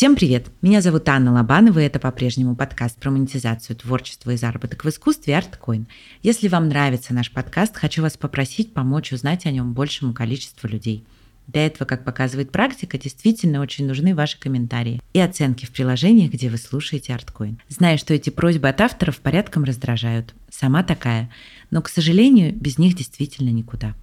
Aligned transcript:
Всем 0.00 0.16
привет! 0.16 0.46
Меня 0.62 0.80
зовут 0.80 1.06
Анна 1.10 1.30
Лобанова, 1.30 1.78
и 1.78 1.84
это 1.84 1.98
по-прежнему 1.98 2.56
подкаст 2.56 2.96
про 2.96 3.10
монетизацию 3.10 3.76
творчества 3.76 4.30
и 4.30 4.36
заработок 4.38 4.82
в 4.82 4.88
искусстве 4.88 5.34
ArtCoin. 5.34 5.84
Если 6.22 6.48
вам 6.48 6.70
нравится 6.70 7.12
наш 7.12 7.30
подкаст, 7.30 7.76
хочу 7.76 8.00
вас 8.00 8.16
попросить 8.16 8.72
помочь 8.72 9.12
узнать 9.12 9.44
о 9.44 9.50
нем 9.50 9.74
большему 9.74 10.14
количеству 10.14 10.68
людей. 10.68 11.04
Для 11.48 11.66
этого, 11.66 11.86
как 11.86 12.06
показывает 12.06 12.50
практика, 12.50 12.96
действительно 12.96 13.60
очень 13.60 13.86
нужны 13.86 14.14
ваши 14.14 14.40
комментарии 14.40 15.02
и 15.12 15.20
оценки 15.20 15.66
в 15.66 15.70
приложениях, 15.70 16.32
где 16.32 16.48
вы 16.48 16.56
слушаете 16.56 17.12
ArtCoin. 17.12 17.58
Знаю, 17.68 17.98
что 17.98 18.14
эти 18.14 18.30
просьбы 18.30 18.70
от 18.70 18.80
авторов 18.80 19.18
порядком 19.18 19.64
раздражают. 19.64 20.34
Сама 20.48 20.82
такая. 20.82 21.28
Но, 21.70 21.82
к 21.82 21.90
сожалению, 21.90 22.54
без 22.54 22.78
них 22.78 22.96
действительно 22.96 23.50
никуда. 23.50 23.94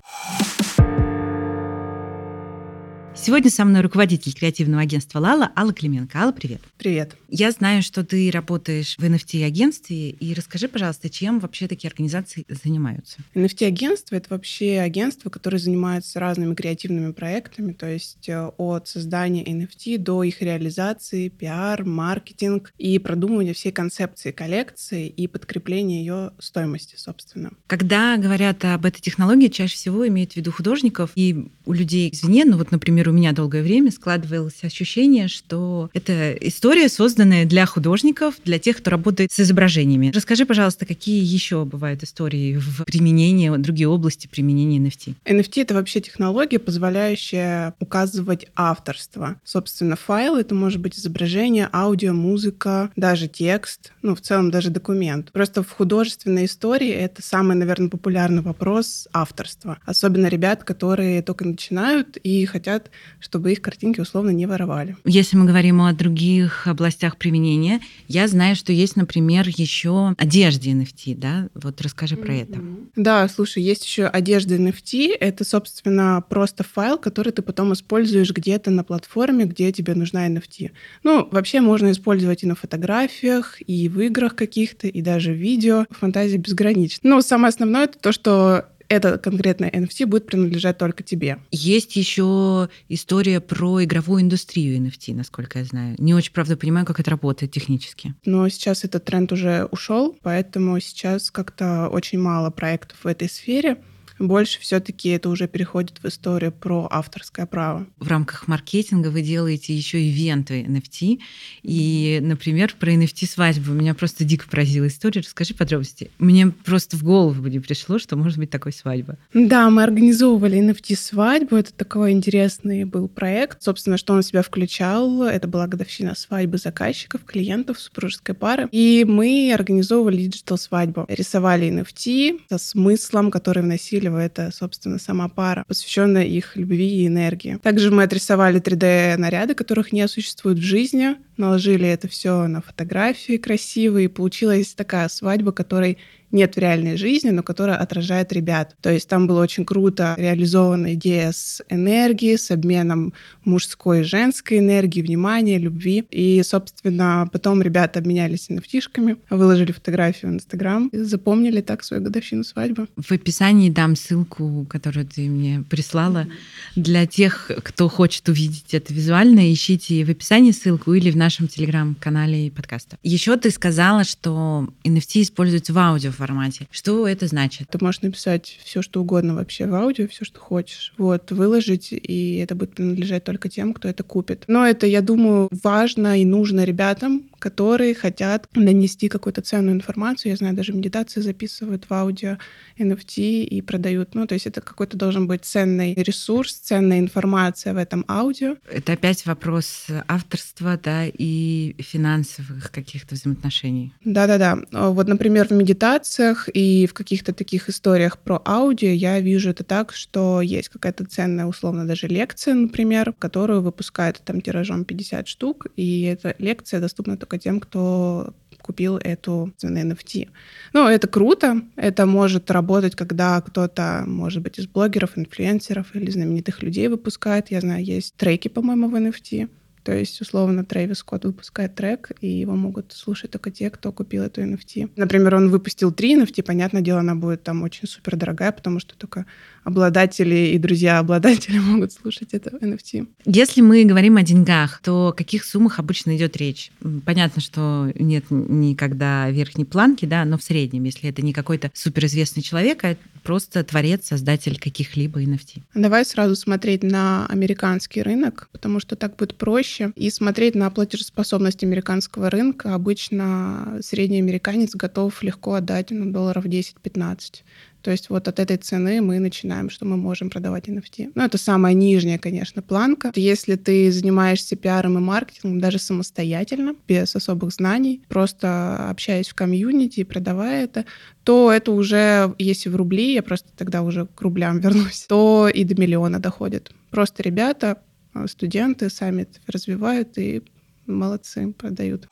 Сегодня 3.20 3.49
со 3.49 3.66
мной 3.66 3.81
руководитель 3.81 4.34
креативного 4.34 4.84
агентства 4.84 5.20
«Лала» 5.20 5.52
Алла 5.55 5.73
Клименко. 5.73 6.20
Алла, 6.20 6.31
привет. 6.31 6.62
Привет. 6.77 7.16
Я 7.30 7.52
знаю, 7.52 7.81
что 7.81 8.05
ты 8.05 8.30
работаешь 8.31 8.95
в 8.98 9.03
NFT-агентстве, 9.03 10.12
и 10.12 10.34
расскажи, 10.34 10.67
пожалуйста, 10.67 11.09
чем 11.09 11.39
вообще 11.39 11.67
такие 11.67 11.89
организации 11.89 12.45
занимаются? 12.48 13.17
NFT-агентство— 13.34 14.16
это 14.17 14.27
вообще 14.30 14.80
агентство, 14.80 15.30
которое 15.30 15.58
занимается 15.58 16.20
разными 16.20 16.53
креативными 16.53 17.11
проектами, 17.11 17.73
то 17.73 17.88
есть 17.88 18.30
э, 18.30 18.52
от 18.58 18.88
создания 18.88 19.44
NFT 19.44 19.97
до 19.97 20.23
их 20.23 20.41
реализации, 20.41 21.27
пиар, 21.27 21.84
маркетинг 21.84 22.72
и 22.77 22.97
продумывания 22.99 23.53
всей 23.53 23.72
концепции 23.72 24.31
коллекции 24.31 25.08
и 25.08 25.27
подкрепления 25.27 25.99
ее 25.99 26.31
стоимости, 26.39 26.95
собственно. 26.97 27.52
Когда 27.66 28.16
говорят 28.17 28.63
об 28.63 28.86
этой 28.86 29.02
технологии, 29.02 29.47
чаще 29.47 29.75
всего 29.75 30.08
имеют 30.08 30.34
в 30.34 30.36
виду 30.38 30.52
художников 30.52 31.11
и 31.16 31.50
у 31.66 31.73
людей 31.73 32.09
извне, 32.13 32.45
ну 32.45 32.58
вот, 32.58 32.72
например, 32.72 33.06
у 33.09 33.13
меня 33.13 33.31
долгое 33.31 33.63
время 33.63 33.91
складывалось 33.91 34.63
ощущение, 34.63 35.27
что 35.27 35.89
это 35.94 36.33
история, 36.33 36.89
созданная 36.89 37.45
для 37.45 37.66
художников, 37.66 38.36
для 38.44 38.59
тех, 38.59 38.77
кто 38.77 38.91
работает 38.91 39.31
с 39.31 39.39
изображениями. 39.39 40.11
Расскажи, 40.13 40.45
пожалуйста, 40.45 40.86
какие 40.86 41.23
еще 41.23 41.66
бывают 41.66 42.03
истории 42.03 42.58
в 42.58 42.83
применении, 42.85 43.55
другие 43.58 43.88
области 43.88 44.28
применения 44.28 44.80
NFT? 44.80 45.16
NFT— 45.25 45.61
это 45.63 45.73
вообще 45.73 46.02
технология, 46.02 46.59
позволяющая 46.59 47.73
указывать 47.80 48.47
авторство. 48.55 49.39
Собственно, 49.44 49.95
файл— 49.95 50.35
это 50.38 50.55
может 50.55 50.80
быть 50.81 50.97
изображение, 50.97 51.69
аудио, 51.72 52.13
музыка, 52.13 52.91
даже 52.95 53.28
текст, 53.28 53.94
ну, 54.02 54.16
в 54.16 54.22
целом 54.22 54.52
даже 54.52 54.69
документ. 54.69 55.31
Просто 55.31 55.63
в 55.63 55.72
художественной 55.72 56.45
истории 56.45 56.89
это 56.89 57.22
самый, 57.22 57.55
наверное, 57.55 57.89
популярный 57.89 58.41
вопрос 58.41 59.08
авторства. 59.13 59.80
Особенно 59.85 60.28
ребят, 60.28 60.63
которые 60.63 61.22
только 61.22 61.45
начинают 61.45 62.17
и 62.17 62.45
хотят 62.45 62.89
чтобы 63.20 63.52
их 63.52 63.62
картинки 63.62 64.00
условно 64.00 64.30
не 64.30 64.45
воровали. 64.45 64.95
Если 65.06 65.38
мы 65.38 65.45
говорим 65.45 65.81
о 65.81 65.94
других 65.94 66.67
областях 66.67 67.17
применения, 67.17 67.81
я 68.08 68.28
знаю, 68.28 68.56
что 68.56 68.72
есть, 68.72 68.95
например, 68.95 69.48
еще 69.48 70.14
одежда 70.17 70.70
NFT, 70.70 71.16
да? 71.16 71.50
Вот 71.53 71.81
расскажи 71.81 72.16
про 72.16 72.34
mm-hmm. 72.34 72.44
это. 72.44 72.62
Да, 72.95 73.28
слушай, 73.28 73.64
есть 73.64 73.86
еще 73.86 74.06
одежда 74.06 74.56
NFT. 74.56 75.16
Это, 75.20 75.44
собственно, 75.44 76.23
просто 76.30 76.64
файл, 76.64 76.98
который 76.98 77.31
ты 77.31 77.42
потом 77.42 77.73
используешь 77.73 78.31
где-то 78.31 78.72
на 78.72 78.84
платформе, 78.84 79.45
где 79.45 79.72
тебе 79.72 79.95
нужна 79.95 80.28
NFT. 80.28 80.72
Ну, 81.03 81.28
вообще 81.31 81.62
можно 81.62 81.92
использовать 81.92 82.44
и 82.44 82.48
на 82.48 82.56
фотографиях, 82.56 83.58
и 83.66 83.90
в 83.90 84.00
играх 84.02 84.36
каких-то, 84.36 84.88
и 84.88 85.02
даже 85.02 85.31
в 85.31 85.36
видео. 85.36 85.86
Фантазия 85.92 86.38
безгранична. 86.38 87.09
Но 87.09 87.22
самое 87.22 87.50
основное 87.50 87.86
это 87.86 88.00
то, 88.00 88.12
что 88.12 88.66
это 88.89 89.17
конкретное 89.17 89.69
NFT 89.69 90.05
будет 90.05 90.25
принадлежать 90.25 90.77
только 90.77 91.03
тебе. 91.03 91.39
Есть 91.52 91.95
еще 91.95 92.69
история 92.89 93.41
про 93.41 93.83
игровую 93.83 94.22
индустрию 94.22 94.78
NFT, 94.79 95.13
насколько 95.13 95.59
я 95.59 95.66
знаю. 95.66 95.95
Не 95.97 96.13
очень, 96.13 96.34
правда, 96.34 96.57
понимаю, 96.57 96.85
как 96.85 97.00
это 97.00 97.12
работает 97.12 97.51
технически. 97.51 98.13
Но 98.25 98.47
сейчас 98.50 98.84
этот 98.84 99.06
тренд 99.06 99.31
уже 99.31 99.66
ушел, 99.72 100.17
поэтому 100.22 100.79
сейчас 100.79 101.31
как-то 101.31 101.89
очень 101.89 102.19
мало 102.19 102.50
проектов 102.50 102.97
в 103.03 103.07
этой 103.07 103.29
сфере 103.29 103.78
больше 104.19 104.59
все-таки 104.59 105.09
это 105.09 105.29
уже 105.29 105.47
переходит 105.47 106.00
в 106.01 106.07
историю 106.07 106.51
про 106.51 106.88
авторское 106.89 107.45
право. 107.45 107.85
В 107.97 108.07
рамках 108.07 108.47
маркетинга 108.47 109.09
вы 109.09 109.22
делаете 109.22 109.73
еще 109.73 110.01
ивенты 110.01 110.63
NFT. 110.63 111.19
И, 111.63 112.19
например, 112.22 112.75
про 112.79 112.94
NFT 112.94 113.27
свадьбу 113.27 113.72
меня 113.72 113.94
просто 113.94 114.23
дико 114.23 114.47
поразила 114.50 114.88
история. 114.88 115.22
Расскажи 115.22 115.53
подробности. 115.53 116.11
Мне 116.17 116.47
просто 116.47 116.97
в 116.97 117.03
голову 117.03 117.47
не 117.47 117.59
пришло, 117.59 118.00
что 118.00 118.16
может 118.16 118.38
быть 118.38 118.50
такой 118.50 118.73
свадьба. 118.73 119.17
Да, 119.33 119.69
мы 119.69 119.83
организовывали 119.83 120.59
NFT 120.59 120.95
свадьбу. 120.95 121.56
Это 121.56 121.73
такой 121.73 122.11
интересный 122.11 122.83
был 122.83 123.07
проект. 123.07 123.61
Собственно, 123.61 123.97
что 123.97 124.13
он 124.13 124.22
в 124.22 124.25
себя 124.25 124.41
включал? 124.41 125.23
Это 125.23 125.47
была 125.47 125.67
годовщина 125.67 126.16
свадьбы 126.16 126.57
заказчиков, 126.57 127.23
клиентов, 127.23 127.79
супружеской 127.79 128.35
пары. 128.35 128.67
И 128.72 129.06
мы 129.07 129.51
организовывали 129.53 130.23
digital 130.23 130.57
свадьбу. 130.57 131.06
Рисовали 131.07 131.69
NFT 131.69 132.41
со 132.50 132.57
смыслом, 132.57 133.31
который 133.31 133.63
вносили 133.63 134.06
в 134.09 134.16
это, 134.16 134.51
собственно, 134.53 135.00
сама 135.00 135.29
пара, 135.29 135.63
посвященная 135.68 136.25
их 136.25 136.56
любви 136.56 137.03
и 137.03 137.07
энергии. 137.07 137.57
Также 137.62 137.91
мы 137.91 138.03
отрисовали 138.03 138.62
3D-наряды, 138.62 139.53
которых 139.53 139.91
не 139.91 140.07
существует 140.07 140.57
в 140.57 140.63
жизни, 140.63 141.16
наложили 141.38 141.88
это 141.88 142.08
все 142.08 142.48
на 142.48 142.62
фотографии 142.62 143.38
красивые, 143.38 144.06
и 144.06 144.09
получилась 144.09 144.74
такая 144.74 145.08
свадьба, 145.09 145.52
которой 145.52 145.98
нет 146.31 146.56
в 146.56 146.59
реальной 146.59 146.98
жизни, 146.98 147.30
но 147.30 147.44
которая 147.44 147.78
отражает 147.78 148.34
ребят. 148.34 148.75
То 148.81 148.92
есть 148.92 149.08
там 149.08 149.28
была 149.28 149.42
очень 149.42 149.66
круто 149.66 150.16
реализована 150.18 150.94
идея 150.96 151.31
с 151.31 151.62
энергией, 151.70 152.38
с 152.38 152.52
обменом 152.52 153.14
мужской 153.46 154.02
и 154.02 154.03
женской 154.03 154.59
энергии, 154.59 155.02
внимания, 155.02 155.58
любви. 155.58 156.06
И, 156.12 156.42
собственно, 156.44 157.30
потом 157.31 157.62
ребята 157.62 158.00
обменялись 158.00 158.50
nft 158.50 159.18
выложили 159.30 159.72
фотографию 159.72 160.31
в 160.31 160.36
Инстаграм 160.36 160.88
и 160.90 160.98
запомнили 160.98 161.62
так 161.62 161.84
свою 161.84 162.04
годовщину 162.04 162.44
свадьбы. 162.44 162.88
В 162.98 163.12
описании 163.12 163.69
дам 163.69 163.96
ссылку, 163.96 164.66
которую 164.69 165.06
ты 165.06 165.30
мне 165.30 165.64
прислала. 165.69 166.24
Mm-hmm. 166.24 166.81
Для 166.81 167.06
тех, 167.06 167.52
кто 167.64 167.88
хочет 167.88 168.28
увидеть 168.30 168.74
это 168.74 168.94
визуально, 168.94 169.52
ищите 169.52 170.04
в 170.04 170.09
описании 170.09 170.52
ссылку 170.52 170.94
или 170.94 171.09
в 171.12 171.16
нашем 171.16 171.26
телеграм-канале 171.29 172.49
подкаста. 172.51 172.97
Еще 173.03 173.35
ты 173.38 173.51
сказала, 173.51 174.03
что 174.03 174.67
NFT 174.83 175.21
используются 175.21 175.73
в 175.73 175.77
аудио 175.77 176.11
формате. 176.11 176.67
Что 176.71 177.07
это 177.07 177.27
значит? 177.27 177.69
Ты 177.69 177.77
можешь 177.81 178.01
написать 178.01 178.59
все, 178.63 178.81
что 178.81 179.01
угодно 179.01 179.35
вообще 179.35 179.67
в 179.67 179.75
аудио, 179.75 180.07
все, 180.07 180.25
что 180.25 180.39
хочешь. 180.39 180.93
Вот, 180.97 181.31
выложить, 181.31 181.89
и 181.91 182.38
это 182.38 182.55
будет 182.55 182.75
принадлежать 182.75 183.23
только 183.23 183.49
тем, 183.49 183.73
кто 183.73 183.88
это 183.88 184.03
купит. 184.03 184.45
Но 184.47 184.65
это, 184.65 184.88
я 184.88 185.01
думаю, 185.01 185.49
важно 185.63 186.21
и 186.21 186.25
нужно 186.25 186.63
ребятам, 186.63 187.23
которые 187.40 187.94
хотят 187.96 188.48
донести 188.53 189.09
какую-то 189.09 189.42
ценную 189.42 189.75
информацию. 189.75 190.31
Я 190.31 190.38
знаю, 190.38 190.56
даже 190.56 190.74
медитации 190.74 191.22
записывают 191.22 191.90
в 191.90 191.94
аудио 191.94 192.38
NFT 192.78 193.44
и 193.44 193.62
продают. 193.62 194.16
Ну, 194.16 194.28
то 194.28 194.34
есть 194.34 194.48
это 194.48 194.62
какой-то 194.62 194.98
должен 194.98 195.28
быть 195.28 195.46
ценный 195.46 195.94
ресурс, 195.94 196.53
ценная 196.53 197.00
информация 197.00 197.74
в 197.74 197.78
этом 197.78 198.06
аудио. 198.08 198.56
Это 198.72 198.94
опять 198.94 199.25
вопрос 199.25 199.88
авторства, 200.08 200.80
да, 200.81 201.06
и 201.06 201.75
финансовых 201.80 202.72
каких-то 202.72 203.16
взаимоотношений. 203.16 203.94
Да-да-да. 204.04 204.59
Вот, 204.72 205.08
например, 205.08 205.48
в 205.48 205.52
медитациях 205.52 206.50
и 206.54 206.88
в 206.88 206.94
каких-то 206.94 207.34
таких 207.34 207.69
историях 207.69 208.18
про 208.19 208.42
аудио 208.46 208.90
я 208.90 209.19
вижу 209.19 209.50
это 209.50 209.64
так, 209.64 209.94
что 209.94 210.42
есть 210.42 210.69
какая-то 210.69 211.06
ценная, 211.06 211.46
условно, 211.46 211.86
даже 211.86 212.08
лекция, 212.08 212.54
например, 212.54 213.14
которую 213.14 213.62
выпускают 213.62 214.22
там 214.24 214.42
тиражом 214.42 214.86
50 214.86 215.28
штук, 215.28 215.68
и 215.75 216.02
эта 216.04 216.36
лекция 216.40 216.80
доступна 216.80 217.18
только 217.27 217.38
тем, 217.43 217.59
кто 217.59 218.33
купил 218.61 218.97
эту 218.97 219.53
NFT. 219.63 220.29
Ну, 220.73 220.88
это 220.88 221.07
круто. 221.07 221.61
Это 221.75 222.05
может 222.05 222.51
работать, 222.51 222.95
когда 222.95 223.39
кто-то, 223.41 224.03
может 224.06 224.44
быть, 224.44 224.59
из 224.59 224.68
блогеров, 224.68 225.18
инфлюенсеров 225.18 225.95
или 225.95 226.09
знаменитых 226.12 226.63
людей 226.63 226.88
выпускает. 226.88 227.51
Я 227.51 227.62
знаю, 227.62 227.83
есть 227.83 228.15
треки, 228.15 228.47
по-моему, 228.50 228.89
в 228.89 228.95
NFT. 228.95 229.50
То 229.88 229.95
есть, 229.95 230.19
условно, 230.19 230.66
Трэвис 230.66 230.98
Скотт 230.98 231.24
выпускает 231.24 231.75
трек, 231.75 232.12
и 232.19 232.28
его 232.28 232.57
могут 232.57 232.92
слушать 232.92 233.31
только 233.31 233.51
те, 233.51 233.69
кто 233.69 233.94
купил 233.94 234.24
эту 234.24 234.42
NFT. 234.42 234.89
Например, 234.98 235.36
он 235.36 235.50
выпустил 235.50 235.94
три 235.94 236.22
NFT, 236.22 236.44
понятное 236.44 236.81
дело, 236.81 237.00
она 237.00 237.16
будет 237.16 237.44
там 237.44 237.63
очень 237.63 237.88
супер 237.88 238.18
дорогая, 238.18 238.51
потому 238.51 238.81
что 238.81 238.98
только 238.98 239.25
обладатели 239.63 240.54
и 240.54 240.57
друзья 240.57 241.00
обладатели 241.00 241.60
могут 241.72 241.94
слушать 241.94 242.34
это 242.34 242.50
NFT. 242.50 243.07
Если 243.24 243.62
мы 243.62 243.86
говорим 243.86 244.18
о 244.18 244.24
деньгах, 244.24 244.81
то 244.84 245.07
о 245.07 245.13
каких 245.13 245.45
суммах 245.45 245.80
обычно 245.80 246.18
идет 246.18 246.36
речь? 246.36 246.72
Понятно, 247.06 247.42
что 247.42 247.90
нет 247.95 248.25
никогда 248.30 249.30
верхней 249.30 249.66
планки, 249.66 250.06
да, 250.06 250.25
но 250.25 250.38
в 250.38 250.44
среднем, 250.44 250.83
если 250.83 251.10
это 251.10 251.22
не 251.22 251.31
какой-то 251.31 251.72
суперизвестный 251.74 252.44
человек, 252.44 252.83
а 252.83 252.98
просто 253.28 253.62
творец, 253.66 254.07
создатель 254.07 254.57
каких-либо 254.57 255.22
NFT. 255.22 255.62
Давай 255.74 256.06
сразу 256.06 256.38
смотреть 256.38 256.81
на 256.81 257.25
американский 257.28 258.01
рынок, 258.01 258.48
потому 258.54 258.80
что 258.80 258.95
так 258.95 259.18
будет 259.18 259.36
проще, 259.36 259.76
и 259.95 260.09
смотреть 260.09 260.56
на 260.56 260.69
платежеспособность 260.69 261.63
американского 261.63 262.29
рынка. 262.29 262.74
Обычно 262.74 263.79
средний 263.81 264.19
американец 264.19 264.75
готов 264.75 265.21
легко 265.24 265.56
отдать 265.56 265.91
ну, 265.91 266.12
долларов 266.12 266.45
10-15. 266.45 267.44
То 267.81 267.91
есть 267.91 268.09
вот 268.09 268.27
от 268.27 268.39
этой 268.39 268.57
цены 268.57 269.01
мы 269.01 269.19
начинаем, 269.19 269.69
что 269.69 269.85
мы 269.85 269.95
можем 269.95 270.29
продавать 270.29 270.68
NFT. 270.68 271.12
Ну, 271.15 271.24
это 271.24 271.38
самая 271.38 271.74
нижняя, 271.74 272.18
конечно, 272.18 272.62
планка. 272.62 273.13
Если 273.15 273.56
ты 273.56 273.91
занимаешься 273.91 274.57
пиаром 274.57 274.97
и 274.97 275.01
маркетингом 275.01 275.62
даже 275.62 275.80
самостоятельно, 275.80 276.75
без 276.88 277.15
особых 277.15 277.53
знаний, 277.53 278.01
просто 278.09 278.89
общаясь 278.89 279.30
в 279.30 279.35
комьюнити 279.35 280.01
и 280.01 280.03
продавая 280.03 280.65
это, 280.65 280.85
то 281.23 281.51
это 281.51 281.71
уже, 281.71 282.35
если 282.38 282.69
в 282.69 282.75
рубли, 282.75 283.13
я 283.13 283.23
просто 283.23 283.50
тогда 283.56 283.81
уже 283.83 284.06
к 284.07 284.21
рублям 284.21 284.59
вернусь, 284.62 285.06
то 285.07 285.47
и 285.47 285.63
до 285.63 285.80
миллиона 285.80 286.19
доходит. 286.19 286.71
Просто 286.89 287.23
ребята, 287.23 287.77
студенты 288.25 288.90
сами 288.90 289.28
развивают 289.48 290.18
и 290.18 290.42
молодцы, 290.86 291.54
продают. 291.54 292.08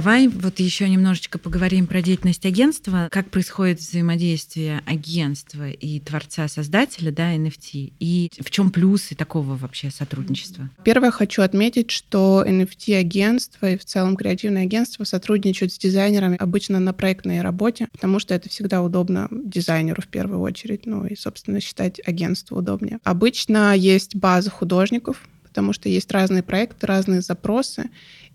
Давай 0.00 0.28
вот 0.28 0.60
еще 0.60 0.88
немножечко 0.88 1.38
поговорим 1.38 1.86
про 1.86 2.00
деятельность 2.00 2.46
агентства, 2.46 3.08
как 3.10 3.28
происходит 3.28 3.80
взаимодействие 3.80 4.80
агентства 4.86 5.68
и 5.68 6.00
творца-создателя, 6.00 7.12
да, 7.12 7.36
NFT, 7.36 7.92
и 8.00 8.30
в 8.40 8.50
чем 8.50 8.70
плюсы 8.70 9.14
такого 9.14 9.58
вообще 9.58 9.90
сотрудничества? 9.90 10.70
Первое, 10.84 11.10
хочу 11.10 11.42
отметить, 11.42 11.90
что 11.90 12.42
NFT-агентство 12.48 13.72
и 13.72 13.76
в 13.76 13.84
целом 13.84 14.16
креативное 14.16 14.62
агентство 14.62 15.04
сотрудничают 15.04 15.70
с 15.70 15.76
дизайнерами 15.76 16.38
обычно 16.38 16.80
на 16.80 16.94
проектной 16.94 17.42
работе, 17.42 17.86
потому 17.92 18.20
что 18.20 18.32
это 18.32 18.48
всегда 18.48 18.80
удобно 18.80 19.28
дизайнеру 19.30 20.00
в 20.00 20.08
первую 20.08 20.40
очередь, 20.40 20.86
ну 20.86 21.04
и, 21.04 21.14
собственно, 21.14 21.60
считать 21.60 22.00
агентство 22.06 22.56
удобнее. 22.56 23.00
Обычно 23.04 23.76
есть 23.76 24.16
база 24.16 24.48
художников, 24.48 25.28
потому 25.42 25.74
что 25.74 25.90
есть 25.90 26.10
разные 26.10 26.42
проекты, 26.42 26.86
разные 26.86 27.20
запросы, 27.20 27.90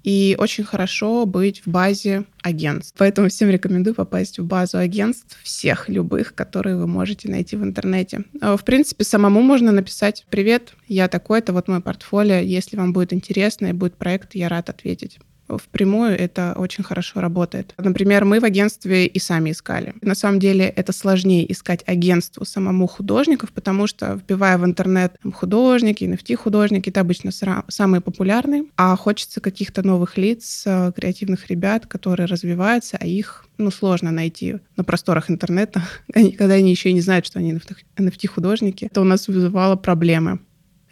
и 0.05 0.35
очень 0.37 0.63
хорошо 0.63 1.25
быть 1.25 1.63
в 1.65 1.67
базе 1.67 2.25
агентств. 2.43 2.93
Поэтому 2.95 3.27
всем 3.27 3.49
рекомендую 3.49 3.95
попасть 3.95 4.37
в 4.37 4.45
базу 4.45 4.77
агентств 4.77 5.35
всех 5.41 5.89
любых, 5.89 6.35
которые 6.35 6.77
вы 6.77 6.85
можете 6.85 7.27
найти 7.27 7.55
в 7.55 7.63
интернете. 7.63 8.23
А, 8.39 8.55
в 8.55 8.63
принципе, 8.63 9.03
самому 9.03 9.41
можно 9.41 9.71
написать 9.71 10.25
«Привет, 10.29 10.75
я 10.87 11.07
такой-то, 11.07 11.53
вот 11.53 11.67
мой 11.67 11.81
портфолио, 11.81 12.35
если 12.35 12.77
вам 12.77 12.93
будет 12.93 13.13
интересно 13.13 13.67
и 13.67 13.73
будет 13.73 13.95
проект, 13.95 14.35
я 14.35 14.47
рад 14.47 14.69
ответить» 14.69 15.17
впрямую 15.47 16.17
это 16.17 16.53
очень 16.57 16.83
хорошо 16.83 17.21
работает. 17.21 17.73
Например, 17.77 18.25
мы 18.25 18.39
в 18.39 18.45
агентстве 18.45 19.05
и 19.05 19.19
сами 19.19 19.51
искали. 19.51 19.93
На 20.01 20.15
самом 20.15 20.39
деле 20.39 20.65
это 20.65 20.91
сложнее 20.91 21.51
искать 21.51 21.83
агентству 21.85 22.45
самому 22.45 22.87
художников, 22.87 23.51
потому 23.51 23.87
что 23.87 24.15
вбивая 24.15 24.57
в 24.57 24.65
интернет 24.65 25.17
художники, 25.33 26.03
NFT-художники, 26.03 26.89
это 26.89 27.01
обычно 27.01 27.31
самые 27.67 28.01
популярные, 28.01 28.65
а 28.77 28.95
хочется 28.95 29.41
каких-то 29.41 29.85
новых 29.85 30.17
лиц, 30.17 30.63
э, 30.65 30.91
креативных 30.95 31.47
ребят, 31.47 31.85
которые 31.85 32.25
развиваются, 32.25 32.97
а 32.99 33.05
их 33.05 33.45
ну, 33.57 33.71
сложно 33.71 34.11
найти 34.11 34.57
на 34.75 34.83
просторах 34.83 35.29
интернета, 35.29 35.83
когда 36.13 36.55
они 36.55 36.71
еще 36.71 36.89
и 36.89 36.93
не 36.93 37.01
знают, 37.01 37.25
что 37.25 37.39
они 37.39 37.53
NFT-художники. 37.97 38.85
Это 38.85 39.01
у 39.01 39.05
нас 39.05 39.27
вызывало 39.27 39.75
проблемы 39.75 40.39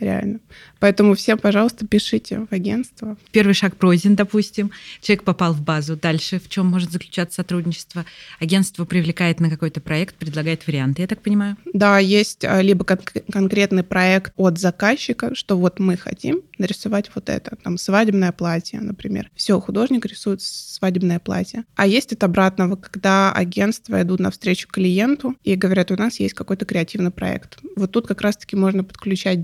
реально. 0.03 0.39
Поэтому 0.79 1.15
всем, 1.15 1.37
пожалуйста, 1.37 1.87
пишите 1.87 2.45
в 2.49 2.53
агентство. 2.53 3.17
Первый 3.31 3.53
шаг 3.53 3.75
пройден, 3.77 4.15
допустим. 4.15 4.71
Человек 5.01 5.23
попал 5.23 5.53
в 5.53 5.61
базу. 5.61 5.95
Дальше 5.95 6.39
в 6.39 6.49
чем 6.49 6.67
может 6.67 6.91
заключаться 6.91 7.37
сотрудничество? 7.37 8.05
Агентство 8.39 8.85
привлекает 8.85 9.39
на 9.39 9.49
какой-то 9.49 9.81
проект, 9.81 10.15
предлагает 10.15 10.67
варианты, 10.67 11.01
я 11.01 11.07
так 11.07 11.21
понимаю? 11.21 11.57
Да, 11.73 11.99
есть 11.99 12.43
а, 12.45 12.61
либо 12.61 12.83
кон- 12.83 12.99
конкретный 13.31 13.83
проект 13.83 14.33
от 14.35 14.59
заказчика, 14.59 15.35
что 15.35 15.57
вот 15.57 15.79
мы 15.79 15.97
хотим 15.97 16.41
нарисовать 16.57 17.09
вот 17.15 17.29
это, 17.29 17.55
там 17.63 17.77
свадебное 17.77 18.31
платье, 18.31 18.79
например. 18.79 19.29
Все, 19.35 19.59
художник 19.59 20.05
рисует 20.05 20.41
свадебное 20.41 21.19
платье. 21.19 21.63
А 21.75 21.87
есть 21.87 22.13
от 22.13 22.23
обратного, 22.23 22.75
когда 22.75 23.31
агентства 23.31 24.01
идут 24.01 24.19
навстречу 24.19 24.67
клиенту 24.67 25.35
и 25.43 25.55
говорят, 25.55 25.91
у 25.91 25.95
нас 25.95 26.19
есть 26.19 26.33
какой-то 26.33 26.65
креативный 26.65 27.11
проект. 27.11 27.59
Вот 27.75 27.91
тут 27.91 28.07
как 28.07 28.21
раз-таки 28.21 28.55
можно 28.55 28.83
подключать 28.83 29.39